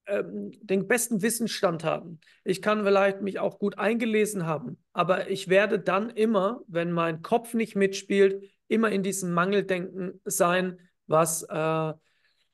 [0.06, 2.20] ähm, den besten Wissensstand haben.
[2.44, 7.22] Ich kann vielleicht mich auch gut eingelesen haben, aber ich werde dann immer, wenn mein
[7.22, 10.78] Kopf nicht mitspielt, immer in diesem Mangeldenken sein,
[11.09, 11.92] was, äh,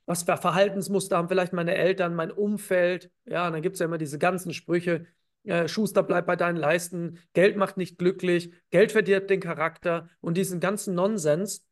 [0.06, 3.10] was für Verhaltensmuster haben vielleicht meine Eltern, mein Umfeld.
[3.26, 5.06] Ja, und dann gibt es ja immer diese ganzen Sprüche.
[5.44, 7.18] Äh, Schuster, bleib bei deinen Leisten.
[7.34, 8.52] Geld macht nicht glücklich.
[8.70, 10.08] Geld verdirbt den Charakter.
[10.20, 11.66] Und diesen ganzen Nonsens,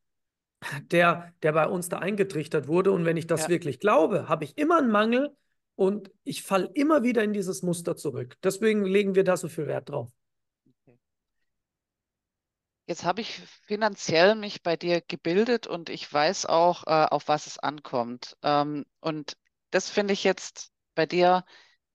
[0.91, 2.93] der, der bei uns da eingetrichtert wurde.
[2.93, 3.49] Und wenn ich das ja.
[3.49, 5.35] wirklich glaube, habe ich immer einen Mangel
[5.75, 8.37] und ich falle immer wieder in dieses Muster zurück.
[8.43, 10.11] Deswegen legen wir da so viel Wert drauf.
[12.93, 17.47] Jetzt habe ich finanziell mich bei dir gebildet und ich weiß auch, äh, auf was
[17.47, 18.37] es ankommt.
[18.43, 19.39] Ähm, und
[19.71, 21.47] das finde ich jetzt bei dir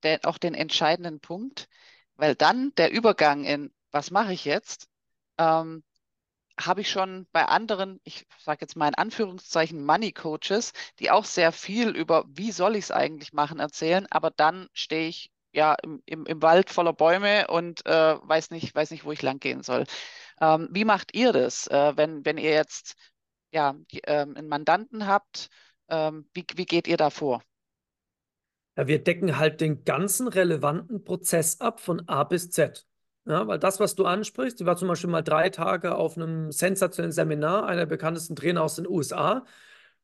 [0.01, 1.69] der, auch den entscheidenden Punkt,
[2.15, 4.87] weil dann der Übergang in, was mache ich jetzt,
[5.37, 5.83] ähm,
[6.59, 11.25] habe ich schon bei anderen, ich sage jetzt mal in Anführungszeichen Money Coaches, die auch
[11.25, 15.75] sehr viel über, wie soll ich es eigentlich machen, erzählen, aber dann stehe ich ja
[15.81, 19.63] im, im, Wald voller Bäume und äh, weiß nicht, weiß nicht, wo ich lang gehen
[19.63, 19.85] soll.
[20.39, 22.95] Ähm, wie macht ihr das, äh, wenn, wenn ihr jetzt
[23.51, 25.49] ja, ähm, einen Mandanten habt?
[25.89, 27.41] Ähm, wie, wie geht ihr da vor?
[28.75, 32.85] Ja, wir decken halt den ganzen relevanten Prozess ab von A bis Z.
[33.25, 36.51] Ja, weil das, was du ansprichst, ich war zum Beispiel mal drei Tage auf einem
[36.51, 39.43] sensationellen Seminar einer bekanntesten Trainer aus den USA.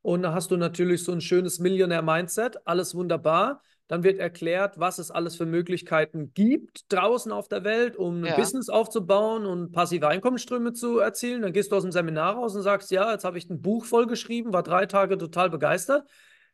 [0.02, 3.62] Und da hast du natürlich so ein schönes Millionär-Mindset, alles wunderbar.
[3.88, 8.26] Dann wird erklärt, was es alles für Möglichkeiten gibt draußen auf der Welt, um ein
[8.26, 8.36] ja.
[8.36, 11.42] Business aufzubauen und passive Einkommensströme zu erzielen.
[11.42, 13.86] Dann gehst du aus dem Seminar raus und sagst, ja, jetzt habe ich ein Buch
[13.86, 16.10] vollgeschrieben, war drei Tage total begeistert.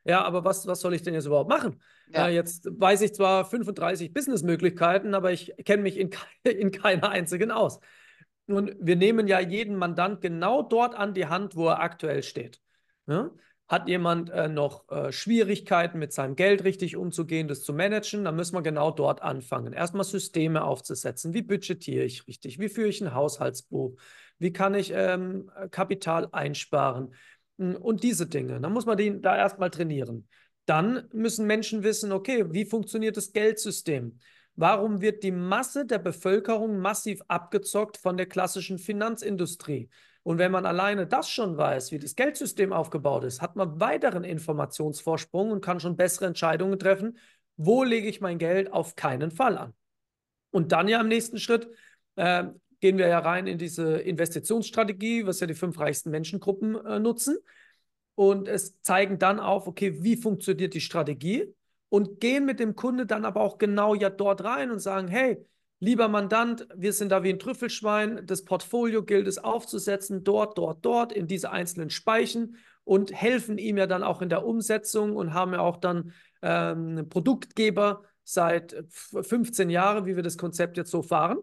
[0.06, 1.82] Ja, aber was, was soll ich denn jetzt überhaupt machen?
[2.12, 2.28] Ja.
[2.28, 6.10] Äh, jetzt weiß ich zwar 35 Businessmöglichkeiten, aber ich kenne mich in,
[6.44, 7.80] in keiner einzigen aus.
[8.48, 12.60] Und wir nehmen ja jeden Mandant genau dort an die Hand, wo er aktuell steht.
[13.06, 13.30] Ja?
[13.70, 18.36] Hat jemand äh, noch äh, Schwierigkeiten mit seinem Geld richtig umzugehen, das zu managen, dann
[18.36, 19.74] müssen wir genau dort anfangen.
[19.74, 21.36] Erstmal Systeme aufzusetzen.
[21.36, 22.58] Wie budgetiere ich richtig?
[22.60, 23.96] Wie führe ich ein Haushaltsbuch?
[24.40, 27.14] Wie kann ich ähm, Kapital einsparen?
[27.60, 28.60] Hm, und diese Dinge.
[28.60, 30.28] Dann muss man den da erstmal trainieren.
[30.66, 34.18] Dann müssen Menschen wissen, okay, wie funktioniert das Geldsystem?
[34.56, 39.90] Warum wird die Masse der Bevölkerung massiv abgezockt von der klassischen Finanzindustrie?
[40.24, 44.24] Und wenn man alleine das schon weiß, wie das Geldsystem aufgebaut ist, hat man weiteren
[44.24, 47.18] Informationsvorsprung und kann schon bessere Entscheidungen treffen.
[47.58, 49.74] Wo lege ich mein Geld auf keinen Fall an?
[50.52, 51.70] Und dann ja im nächsten Schritt
[52.16, 52.46] äh,
[52.80, 57.38] gehen wir ja rein in diese Investitionsstrategie, was ja die fünf reichsten Menschengruppen äh, nutzen.
[58.16, 61.54] Und es zeigen dann auf, okay, wie funktioniert die Strategie
[61.90, 65.46] und gehen mit dem Kunde dann aber auch genau ja dort rein und sagen, hey,
[65.80, 70.86] lieber Mandant, wir sind da wie ein Trüffelschwein, das Portfolio gilt es aufzusetzen, dort, dort,
[70.86, 75.34] dort, in diese einzelnen Speichen und helfen ihm ja dann auch in der Umsetzung und
[75.34, 81.02] haben ja auch dann ähm, Produktgeber seit 15 Jahren, wie wir das Konzept jetzt so
[81.02, 81.40] fahren.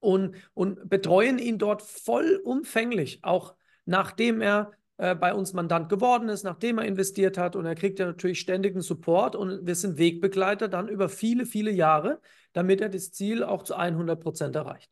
[0.00, 6.42] Und, und betreuen ihn dort vollumfänglich, auch nachdem er äh, bei uns Mandant geworden ist,
[6.42, 7.56] nachdem er investiert hat.
[7.56, 11.70] Und er kriegt ja natürlich ständigen Support und wir sind Wegbegleiter dann über viele, viele
[11.70, 12.20] Jahre,
[12.52, 14.90] damit er das Ziel auch zu 100 Prozent erreicht.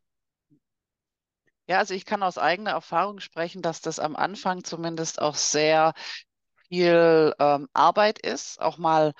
[1.68, 5.92] Ja, also ich kann aus eigener Erfahrung sprechen, dass das am Anfang zumindest auch sehr
[6.68, 9.12] viel ähm, Arbeit ist, auch mal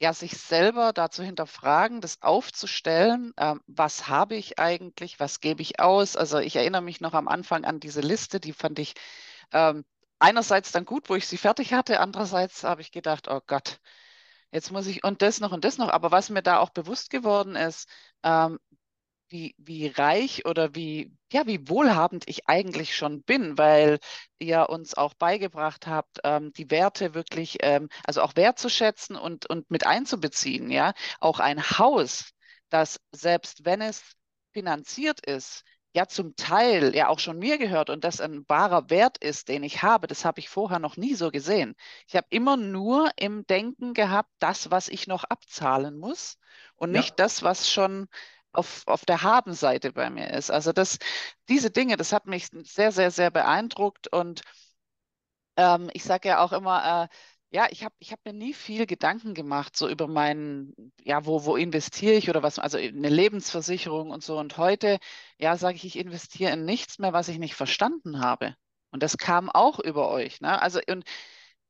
[0.00, 5.78] ja, sich selber dazu hinterfragen, das aufzustellen, ähm, was habe ich eigentlich, was gebe ich
[5.80, 6.16] aus.
[6.16, 8.94] Also ich erinnere mich noch am Anfang an diese Liste, die fand ich
[9.52, 9.84] ähm,
[10.20, 13.80] einerseits dann gut, wo ich sie fertig hatte, andererseits habe ich gedacht, oh Gott,
[14.52, 15.88] jetzt muss ich und das noch und das noch.
[15.90, 17.88] Aber was mir da auch bewusst geworden ist,
[18.24, 18.58] ähm,
[19.28, 24.00] wie, wie reich oder wie, ja, wie wohlhabend ich eigentlich schon bin, weil
[24.38, 29.70] ihr uns auch beigebracht habt, ähm, die Werte wirklich, ähm, also auch wertzuschätzen und, und
[29.70, 30.94] mit einzubeziehen, ja.
[31.20, 32.32] Auch ein Haus,
[32.70, 34.02] das selbst wenn es
[34.52, 39.18] finanziert ist, ja zum Teil ja auch schon mir gehört und das ein wahrer Wert
[39.18, 41.74] ist, den ich habe, das habe ich vorher noch nie so gesehen.
[42.06, 46.38] Ich habe immer nur im Denken gehabt, das, was ich noch abzahlen muss
[46.76, 47.14] und nicht ja.
[47.16, 48.08] das, was schon
[48.52, 50.50] auf, auf der Habenseite bei mir ist.
[50.50, 50.98] Also das,
[51.48, 54.42] diese Dinge, das hat mich sehr, sehr, sehr beeindruckt und
[55.56, 57.08] ähm, ich sage ja auch immer, äh,
[57.50, 61.44] ja, ich habe ich hab mir nie viel Gedanken gemacht, so über meinen, ja, wo,
[61.44, 64.38] wo investiere ich oder was, also eine Lebensversicherung und so.
[64.38, 64.98] Und heute,
[65.38, 68.54] ja, sage ich, ich investiere in nichts mehr, was ich nicht verstanden habe.
[68.92, 70.40] Und das kam auch über euch.
[70.40, 70.60] Ne?
[70.62, 71.04] Also, und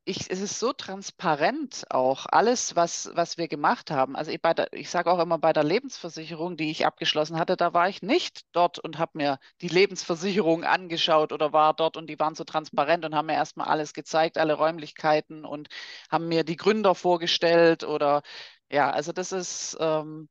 [0.05, 4.17] ich, es ist so transparent auch, alles, was, was wir gemacht haben.
[4.17, 4.41] Also ich,
[4.73, 8.43] ich sage auch immer bei der Lebensversicherung, die ich abgeschlossen hatte, da war ich nicht
[8.53, 13.05] dort und habe mir die Lebensversicherung angeschaut oder war dort und die waren so transparent
[13.05, 15.69] und haben mir erstmal alles gezeigt, alle Räumlichkeiten und
[16.11, 18.23] haben mir die Gründer vorgestellt oder
[18.71, 20.29] ja, also das ist, ähm,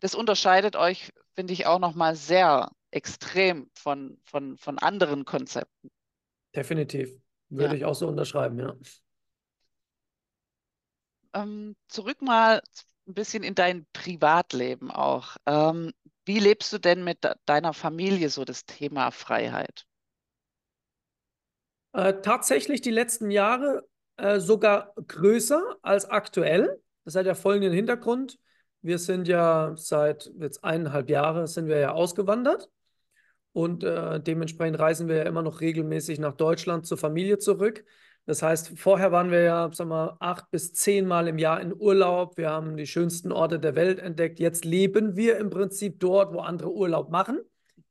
[0.00, 5.90] das unterscheidet euch, finde ich, auch nochmal sehr extrem von, von, von anderen Konzepten.
[6.54, 7.10] Definitiv.
[7.48, 7.74] Würde ja.
[7.74, 8.74] ich auch so unterschreiben, ja
[11.34, 12.62] ähm, zurück mal
[13.06, 15.36] ein bisschen in dein Privatleben auch.
[15.46, 15.92] Ähm,
[16.24, 19.86] wie lebst du denn mit deiner Familie so das Thema Freiheit?
[21.92, 26.80] Äh, tatsächlich die letzten Jahre äh, sogar größer als aktuell.
[27.04, 28.38] Das hat ja folgenden Hintergrund.
[28.82, 32.68] Wir sind ja seit jetzt eineinhalb Jahren sind wir ja ausgewandert
[33.52, 37.84] und äh, dementsprechend reisen wir ja immer noch regelmäßig nach Deutschland zur Familie zurück.
[38.24, 41.74] Das heißt, vorher waren wir ja, sagen wir, acht bis zehn Mal im Jahr in
[41.74, 42.36] Urlaub.
[42.36, 44.38] Wir haben die schönsten Orte der Welt entdeckt.
[44.38, 47.40] Jetzt leben wir im Prinzip dort, wo andere Urlaub machen.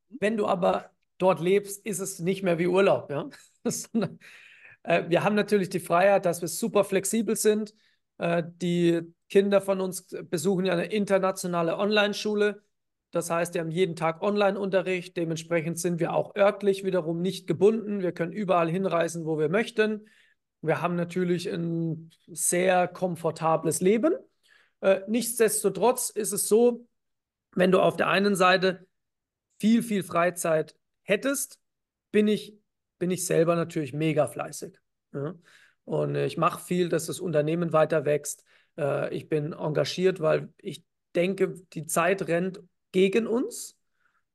[0.10, 3.10] Wenn du aber dort lebst, ist es nicht mehr wie Urlaub.
[3.12, 3.30] Ja?
[4.84, 7.76] Äh, wir haben natürlich die Freiheit, dass wir super flexibel sind.
[8.18, 12.64] Äh, die Kinder von uns besuchen ja eine internationale Online-Schule.
[13.12, 15.16] Das heißt, wir haben jeden Tag Online-Unterricht.
[15.18, 18.02] Dementsprechend sind wir auch örtlich wiederum nicht gebunden.
[18.02, 20.08] Wir können überall hinreisen, wo wir möchten.
[20.62, 24.14] Wir haben natürlich ein sehr komfortables Leben.
[24.82, 26.88] Äh, nichtsdestotrotz ist es so,
[27.56, 28.88] wenn du auf der einen Seite
[29.60, 31.60] viel, viel Freizeit hättest,
[32.12, 32.58] bin ich,
[33.00, 34.78] bin ich selber natürlich mega fleißig.
[35.84, 38.44] Und ich mache viel, dass das Unternehmen weiter wächst.
[38.78, 40.84] Äh, ich bin engagiert, weil ich
[41.16, 43.78] denke, die Zeit rennt gegen uns.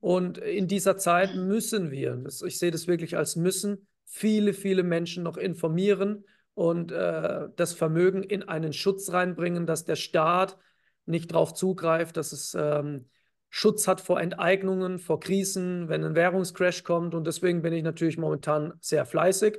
[0.01, 5.23] Und in dieser Zeit müssen wir, ich sehe das wirklich als müssen, viele, viele Menschen
[5.23, 10.57] noch informieren und äh, das Vermögen in einen Schutz reinbringen, dass der Staat
[11.05, 13.07] nicht darauf zugreift, dass es ähm,
[13.51, 17.15] Schutz hat vor Enteignungen, vor Krisen, wenn ein Währungscrash kommt.
[17.15, 19.59] Und deswegen bin ich natürlich momentan sehr fleißig.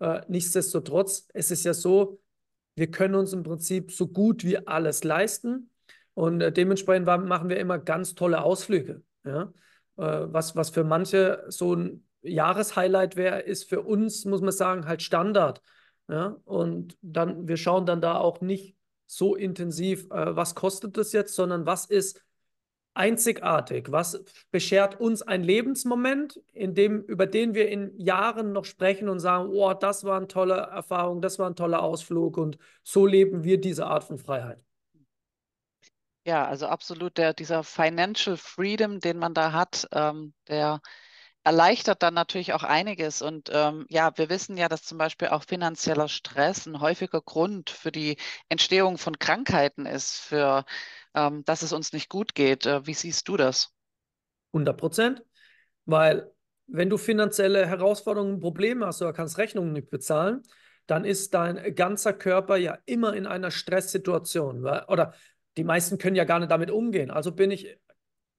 [0.00, 2.20] Äh, nichtsdestotrotz, es ist ja so,
[2.76, 5.70] wir können uns im Prinzip so gut wie alles leisten.
[6.14, 9.02] Und äh, dementsprechend machen wir immer ganz tolle Ausflüge.
[9.24, 9.52] Ja?
[9.96, 14.86] Äh, was, was für manche so ein Jahreshighlight wäre, ist für uns, muss man sagen,
[14.86, 15.60] halt Standard.
[16.08, 16.36] Ja?
[16.44, 21.34] Und dann, wir schauen dann da auch nicht so intensiv, äh, was kostet das jetzt,
[21.34, 22.24] sondern was ist
[22.94, 23.90] einzigartig?
[23.90, 29.18] Was beschert uns ein Lebensmoment, in dem, über den wir in Jahren noch sprechen und
[29.18, 33.44] sagen, oh, das war eine tolle Erfahrung, das war ein toller Ausflug und so leben
[33.44, 34.64] wir diese Art von Freiheit?
[36.26, 40.80] Ja, also absolut der, dieser Financial Freedom, den man da hat, ähm, der
[41.44, 43.22] erleichtert dann natürlich auch einiges.
[43.22, 47.70] Und ähm, ja, wir wissen ja, dass zum Beispiel auch finanzieller Stress ein häufiger Grund
[47.70, 48.16] für die
[48.48, 50.64] Entstehung von Krankheiten ist, für
[51.14, 52.66] ähm, dass es uns nicht gut geht.
[52.66, 53.70] Äh, wie siehst du das?
[54.52, 55.22] 100 Prozent,
[55.84, 56.30] weil
[56.66, 60.42] wenn du finanzielle Herausforderungen, Probleme hast oder kannst Rechnungen nicht bezahlen,
[60.86, 64.64] dann ist dein ganzer Körper ja immer in einer Stresssituation.
[64.64, 65.14] Oder
[65.56, 67.10] die meisten können ja gar nicht damit umgehen.
[67.10, 67.78] Also bin ich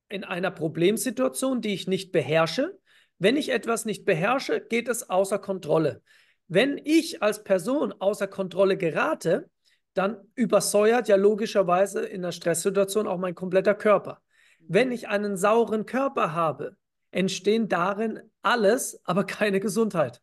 [0.09, 2.79] in einer Problemsituation, die ich nicht beherrsche.
[3.17, 6.01] Wenn ich etwas nicht beherrsche, geht es außer Kontrolle.
[6.47, 9.49] Wenn ich als Person außer Kontrolle gerate,
[9.93, 14.21] dann übersäuert ja logischerweise in der Stresssituation auch mein kompletter Körper.
[14.67, 16.75] Wenn ich einen sauren Körper habe,
[17.11, 20.21] entstehen darin alles, aber keine Gesundheit.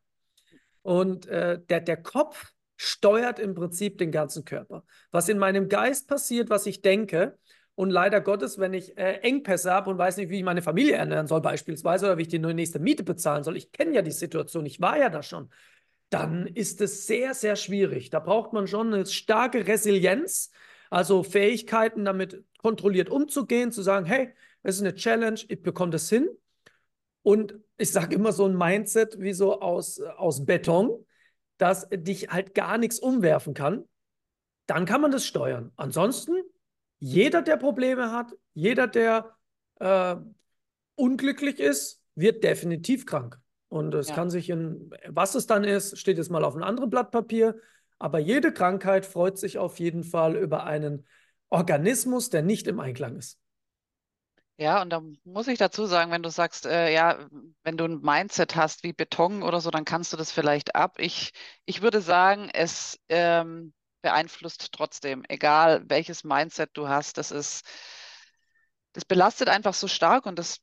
[0.83, 4.85] Und äh, der, der Kopf steuert im Prinzip den ganzen Körper.
[5.11, 7.39] Was in meinem Geist passiert, was ich denke,
[7.75, 10.95] und leider Gottes, wenn ich äh, Engpässe habe und weiß nicht, wie ich meine Familie
[10.95, 14.11] ernähren soll, beispielsweise, oder wie ich die nächste Miete bezahlen soll, ich kenne ja die
[14.11, 15.51] Situation, ich war ja da schon,
[16.11, 18.11] dann ist es sehr, sehr schwierig.
[18.11, 20.51] Da braucht man schon eine starke Resilienz,
[20.91, 26.11] also Fähigkeiten, damit kontrolliert umzugehen, zu sagen, hey, es ist eine Challenge, ich bekomme das
[26.11, 26.29] hin.
[27.23, 31.07] Und ich sage immer so ein Mindset wie so aus, aus Beton,
[31.57, 33.85] dass dich halt gar nichts umwerfen kann.
[34.67, 35.73] Dann kann man das steuern.
[35.77, 36.42] Ansonsten,
[37.03, 39.37] jeder, der Probleme hat, jeder, der
[39.81, 40.15] äh,
[40.95, 43.41] unglücklich ist, wird definitiv krank.
[43.69, 44.15] Und es ja.
[44.15, 47.57] kann sich in, was es dann ist, steht jetzt mal auf einem anderen Blatt Papier.
[47.99, 51.05] Aber jede Krankheit freut sich auf jeden Fall über einen
[51.49, 53.37] Organismus, der nicht im Einklang ist.
[54.57, 57.27] Ja, und da muss ich dazu sagen, wenn du sagst, äh, ja,
[57.65, 61.01] wenn du ein Mindset hast wie Beton oder so, dann kannst du das vielleicht ab.
[61.01, 61.33] Ich,
[61.65, 67.19] ich würde sagen, es ähm, beeinflusst trotzdem, egal welches Mindset du hast.
[67.19, 67.65] Das ist,
[68.93, 70.61] das belastet einfach so stark und das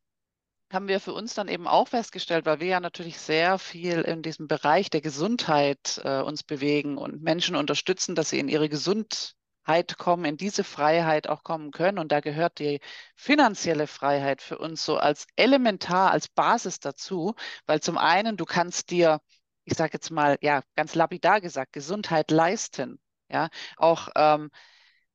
[0.71, 4.21] haben wir für uns dann eben auch festgestellt, weil wir ja natürlich sehr viel in
[4.21, 9.97] diesem Bereich der Gesundheit äh, uns bewegen und Menschen unterstützen, dass sie in ihre Gesundheit
[9.97, 11.97] kommen, in diese Freiheit auch kommen können.
[11.97, 12.81] Und da gehört die
[13.15, 18.91] finanzielle Freiheit für uns so als elementar, als Basis dazu, weil zum einen du kannst
[18.91, 19.21] dir,
[19.65, 22.99] ich sage jetzt mal, ja, ganz lapidar gesagt, Gesundheit leisten.
[23.29, 24.49] Ja, auch ähm,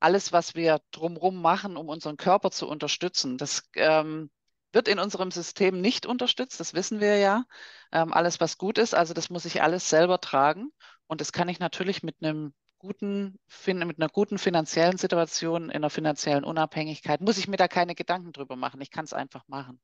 [0.00, 4.30] alles, was wir drumherum machen, um unseren Körper zu unterstützen, das ähm,
[4.72, 7.44] wird in unserem System nicht unterstützt, das wissen wir ja.
[7.92, 10.70] Ähm, alles, was gut ist, also das muss ich alles selber tragen.
[11.06, 15.90] Und das kann ich natürlich mit einem guten, mit einer guten finanziellen Situation, in einer
[15.90, 18.80] finanziellen Unabhängigkeit, muss ich mir da keine Gedanken drüber machen.
[18.80, 19.80] Ich kann es einfach machen.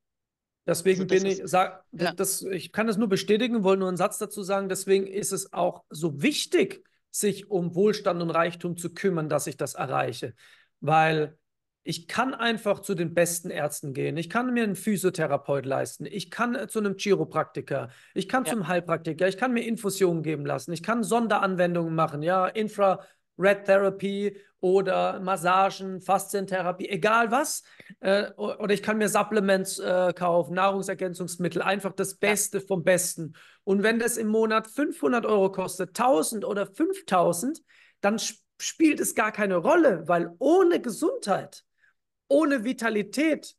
[0.67, 2.13] Deswegen also bin ich, sag, ja.
[2.13, 4.69] das, ich kann das nur bestätigen, wollte nur einen Satz dazu sagen.
[4.69, 9.57] Deswegen ist es auch so wichtig, sich um Wohlstand und Reichtum zu kümmern, dass ich
[9.57, 10.35] das erreiche.
[10.81, 11.37] Weil
[11.83, 14.17] ich kann einfach zu den besten Ärzten gehen.
[14.17, 16.07] Ich kann mir einen Physiotherapeut leisten.
[16.07, 17.89] Ich kann äh, zu einem Chiropraktiker.
[18.15, 18.53] Ich kann ja.
[18.53, 19.29] zum Heilpraktiker.
[19.29, 20.73] Ich kann mir Infusionen geben lassen.
[20.73, 22.23] Ich kann Sonderanwendungen machen.
[22.23, 27.63] Ja, Infrared Therapy oder Massagen, Faszientherapie, egal was.
[28.01, 31.63] Äh, oder ich kann mir Supplements äh, kaufen, Nahrungsergänzungsmittel.
[31.63, 33.35] Einfach das Beste vom Besten.
[33.65, 37.61] Und wenn das im Monat 500 Euro kostet, 1000 oder 5000,
[38.01, 38.19] dann
[38.61, 41.65] spielt es gar keine Rolle, weil ohne Gesundheit
[42.31, 43.57] ohne Vitalität,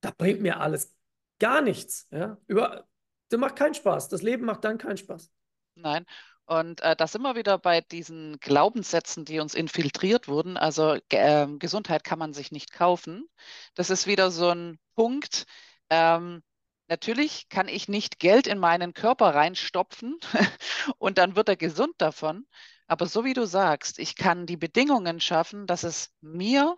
[0.00, 0.94] da bringt mir alles
[1.38, 2.08] gar nichts.
[2.10, 2.38] Ja?
[2.46, 2.88] Über,
[3.28, 4.08] das macht keinen Spaß.
[4.08, 5.30] Das Leben macht dann keinen Spaß.
[5.76, 6.04] Nein.
[6.50, 10.56] Und äh, da sind wieder bei diesen Glaubenssätzen, die uns infiltriert wurden.
[10.56, 13.28] Also äh, Gesundheit kann man sich nicht kaufen.
[13.76, 15.46] Das ist wieder so ein Punkt.
[15.90, 16.42] Ähm,
[16.88, 20.18] natürlich kann ich nicht Geld in meinen Körper reinstopfen
[20.98, 22.46] und dann wird er gesund davon.
[22.88, 26.76] Aber so wie du sagst, ich kann die Bedingungen schaffen, dass es mir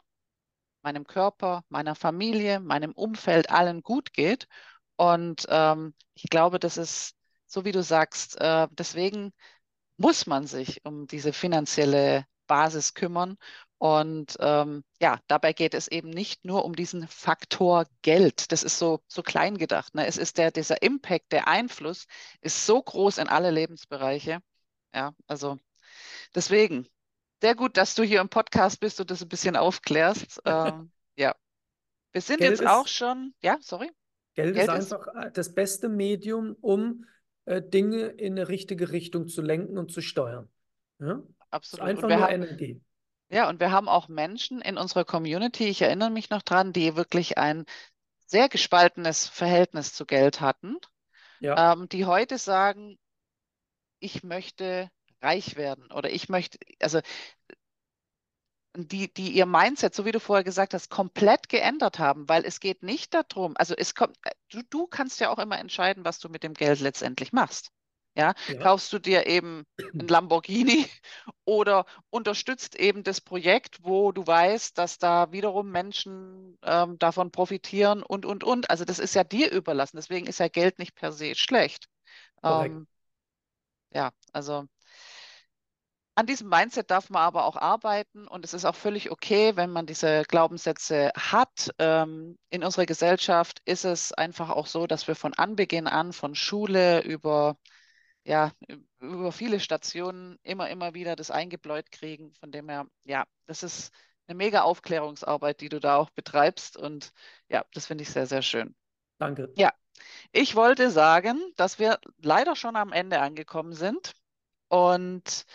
[0.82, 4.48] meinem Körper, meiner Familie, meinem Umfeld, allen gut geht.
[4.96, 7.14] Und ähm, ich glaube, das ist,
[7.46, 9.33] so wie du sagst, äh, deswegen
[10.03, 13.38] muss man sich um diese finanzielle Basis kümmern.
[13.79, 18.50] Und ähm, ja, dabei geht es eben nicht nur um diesen Faktor Geld.
[18.50, 19.94] Das ist so, so klein gedacht.
[19.94, 20.07] Ne?
[20.07, 22.07] Es ist der, dieser Impact, der Einfluss
[22.40, 24.40] ist so groß in alle Lebensbereiche.
[24.92, 25.59] Ja, also
[26.35, 26.88] deswegen,
[27.40, 30.42] sehr gut, dass du hier im Podcast bist und das ein bisschen aufklärst.
[30.44, 31.35] ähm, ja.
[32.13, 33.90] Wir sind Geld jetzt ist, auch schon, ja, sorry.
[34.35, 37.05] Geld, Geld ist einfach ist, äh, das beste Medium, um
[37.44, 40.48] äh, Dinge in eine richtige Richtung zu lenken und zu steuern.
[41.00, 41.22] Ja?
[41.50, 41.86] Absolut.
[41.86, 42.80] Ist einfach nur Energie.
[43.30, 46.96] Ja, und wir haben auch Menschen in unserer Community, ich erinnere mich noch dran, die
[46.96, 47.64] wirklich ein
[48.26, 50.76] sehr gespaltenes Verhältnis zu Geld hatten,
[51.40, 52.98] Ja, ähm, die heute sagen,
[54.00, 54.90] ich möchte
[55.22, 57.00] reich werden oder ich möchte, also
[58.75, 62.60] die, die ihr Mindset, so wie du vorher gesagt hast, komplett geändert haben, weil es
[62.60, 64.16] geht nicht darum, also es kommt,
[64.50, 67.70] du, du kannst ja auch immer entscheiden, was du mit dem Geld letztendlich machst.
[68.14, 70.87] Ja, ja, kaufst du dir eben ein Lamborghini
[71.46, 78.02] oder unterstützt eben das Projekt, wo du weißt, dass da wiederum Menschen ähm, davon profitieren
[78.02, 78.68] und, und, und.
[78.68, 79.96] Also das ist ja dir überlassen.
[79.96, 81.88] Deswegen ist ja Geld nicht per se schlecht.
[82.42, 82.87] Ähm,
[83.94, 84.66] ja, also
[86.15, 89.71] an diesem Mindset darf man aber auch arbeiten und es ist auch völlig okay, wenn
[89.71, 91.71] man diese Glaubenssätze hat.
[91.79, 96.35] Ähm, in unserer Gesellschaft ist es einfach auch so, dass wir von Anbeginn an, von
[96.35, 97.56] Schule über,
[98.25, 98.52] ja,
[99.00, 102.33] über viele Stationen immer, immer wieder das eingebläut kriegen.
[102.35, 103.90] Von dem her, ja, das ist
[104.27, 107.13] eine mega Aufklärungsarbeit, die du da auch betreibst und
[107.48, 108.75] ja, das finde ich sehr, sehr schön.
[109.19, 109.50] Danke.
[109.56, 109.73] Ja,
[110.31, 114.13] ich wollte sagen, dass wir leider schon am Ende angekommen sind
[114.69, 115.46] und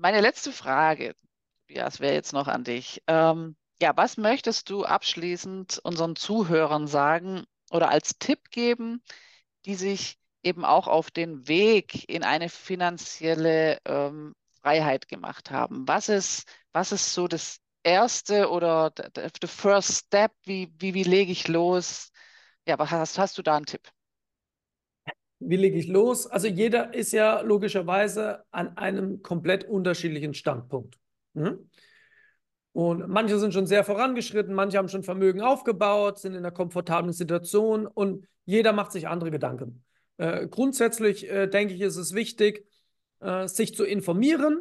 [0.00, 1.14] meine letzte Frage,
[1.68, 3.02] ja, es wäre jetzt noch an dich.
[3.06, 9.02] Ähm, ja, was möchtest du abschließend unseren Zuhörern sagen oder als Tipp geben,
[9.66, 15.86] die sich eben auch auf den Weg in eine finanzielle ähm, Freiheit gemacht haben?
[15.86, 18.92] Was ist, was ist so das erste oder
[19.40, 20.32] the first step?
[20.44, 22.10] Wie, wie, wie lege ich los?
[22.66, 23.90] Ja, was hast, hast du da einen Tipp?
[25.40, 26.26] Wie lege ich los?
[26.26, 30.98] Also jeder ist ja logischerweise an einem komplett unterschiedlichen Standpunkt.
[31.34, 31.70] Hm?
[32.72, 37.12] Und manche sind schon sehr vorangeschritten, manche haben schon Vermögen aufgebaut, sind in einer komfortablen
[37.12, 39.82] Situation und jeder macht sich andere Gedanken.
[40.18, 42.66] Äh, grundsätzlich äh, denke ich, ist es wichtig,
[43.20, 44.60] äh, sich zu informieren,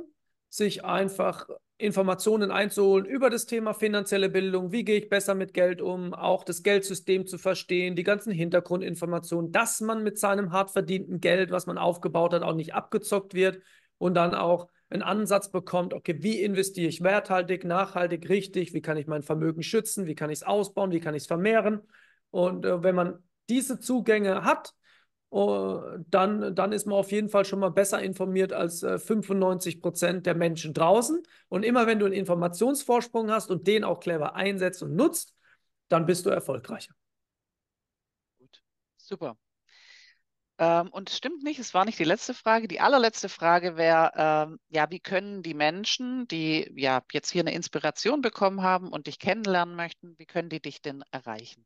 [0.49, 1.47] sich einfach
[1.80, 6.43] Informationen einzuholen über das Thema finanzielle Bildung, wie gehe ich besser mit Geld um, auch
[6.43, 11.67] das Geldsystem zu verstehen, die ganzen Hintergrundinformationen, dass man mit seinem hart verdienten Geld, was
[11.67, 13.61] man aufgebaut hat, auch nicht abgezockt wird
[13.97, 18.97] und dann auch einen Ansatz bekommt, okay, wie investiere ich werthaltig, nachhaltig, richtig, wie kann
[18.97, 21.80] ich mein Vermögen schützen, wie kann ich es ausbauen, wie kann ich es vermehren.
[22.30, 24.73] Und äh, wenn man diese Zugänge hat,
[25.32, 30.25] dann, dann ist man auf jeden Fall schon mal besser informiert als äh, 95 Prozent
[30.25, 31.21] der Menschen draußen.
[31.49, 35.36] Und immer wenn du einen Informationsvorsprung hast und den auch clever einsetzt und nutzt,
[35.88, 36.93] dann bist du erfolgreicher.
[38.39, 38.63] Gut,
[38.97, 39.38] super.
[40.57, 42.67] Ähm, und es stimmt nicht, es war nicht die letzte Frage.
[42.67, 47.53] Die allerletzte Frage wäre, ähm, ja, wie können die Menschen, die ja jetzt hier eine
[47.53, 51.65] Inspiration bekommen haben und dich kennenlernen möchten, wie können die dich denn erreichen?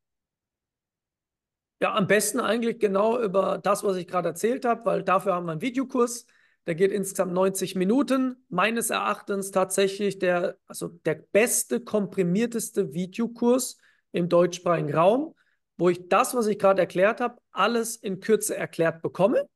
[1.84, 5.48] Ja, am besten eigentlich genau über das, was ich gerade erzählt habe, weil dafür haben
[5.48, 6.26] wir einen Videokurs.
[6.66, 8.46] Der geht insgesamt 90 Minuten.
[8.48, 13.80] Meines Erachtens tatsächlich der, also der beste, komprimierteste Videokurs
[14.14, 15.36] im deutschsprachigen Raum,
[15.76, 19.50] wo ich das, was ich gerade erklärt habe, alles in Kürze erklärt bekomme,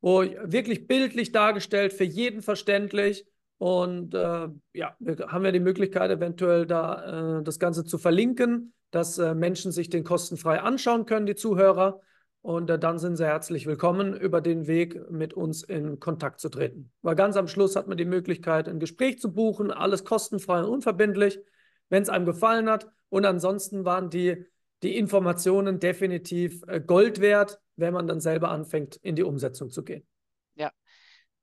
[0.00, 3.26] wo ich wirklich bildlich dargestellt, für jeden verständlich.
[3.58, 8.74] Und äh, ja, wir haben ja die Möglichkeit, eventuell da äh, das Ganze zu verlinken
[8.90, 12.00] dass äh, Menschen sich den kostenfrei anschauen können, die Zuhörer.
[12.42, 16.48] Und äh, dann sind sie herzlich willkommen, über den Weg mit uns in Kontakt zu
[16.48, 16.92] treten.
[17.02, 20.70] Weil ganz am Schluss hat man die Möglichkeit, ein Gespräch zu buchen, alles kostenfrei und
[20.70, 21.40] unverbindlich,
[21.88, 22.88] wenn es einem gefallen hat.
[23.08, 24.46] Und ansonsten waren die,
[24.82, 29.82] die Informationen definitiv äh, Gold wert, wenn man dann selber anfängt, in die Umsetzung zu
[29.82, 30.06] gehen.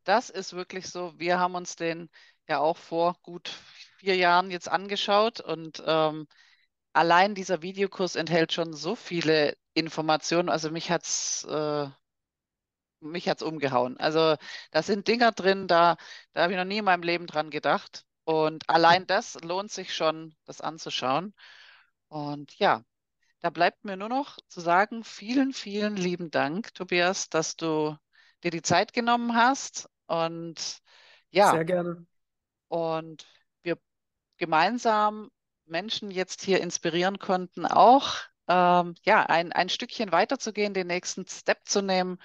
[0.03, 1.17] Das ist wirklich so.
[1.17, 2.09] Wir haben uns den
[2.47, 3.49] ja auch vor gut
[3.97, 6.27] vier Jahren jetzt angeschaut und ähm,
[6.93, 10.49] allein dieser Videokurs enthält schon so viele Informationen.
[10.49, 11.87] Also mich hat's, äh,
[12.99, 13.97] mich hat's umgehauen.
[13.99, 14.35] Also
[14.71, 15.97] da sind Dinger drin, da,
[16.33, 18.05] da habe ich noch nie in meinem Leben dran gedacht.
[18.25, 21.33] Und allein das lohnt sich schon, das anzuschauen.
[22.07, 22.83] Und ja,
[23.41, 27.97] da bleibt mir nur noch zu sagen, vielen, vielen lieben Dank, Tobias, dass du
[28.43, 29.89] dir die Zeit genommen hast.
[30.07, 30.81] Und
[31.31, 32.05] ja, Sehr gerne.
[32.67, 33.25] und
[33.63, 33.77] wir
[34.37, 35.29] gemeinsam
[35.65, 38.15] Menschen jetzt hier inspirieren konnten, auch
[38.47, 42.17] ähm, ja, ein, ein Stückchen weiterzugehen, den nächsten Step zu nehmen.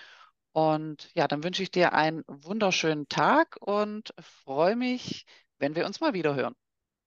[0.53, 5.27] Und ja, dann wünsche ich dir einen wunderschönen Tag und freue mich,
[5.59, 6.55] wenn wir uns mal wieder hören.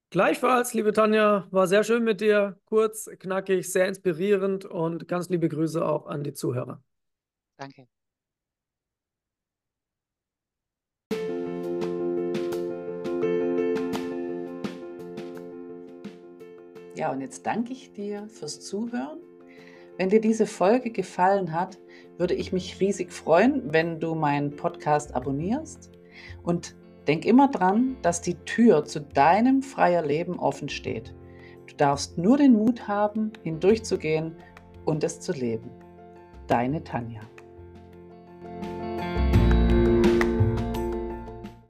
[0.09, 2.59] Gleichfalls, liebe Tanja, war sehr schön mit dir.
[2.65, 6.83] Kurz, knackig, sehr inspirierend und ganz liebe Grüße auch an die Zuhörer.
[7.57, 7.87] Danke.
[17.01, 19.17] Ja, und jetzt danke ich dir fürs Zuhören.
[19.97, 21.79] Wenn dir diese Folge gefallen hat,
[22.19, 25.89] würde ich mich riesig freuen, wenn du meinen Podcast abonnierst.
[26.43, 26.75] Und
[27.07, 31.15] Denk immer dran, dass die Tür zu deinem freier Leben offen steht.
[31.67, 34.35] Du darfst nur den Mut haben, hindurchzugehen
[34.85, 35.71] und es zu leben.
[36.45, 37.21] Deine Tanja.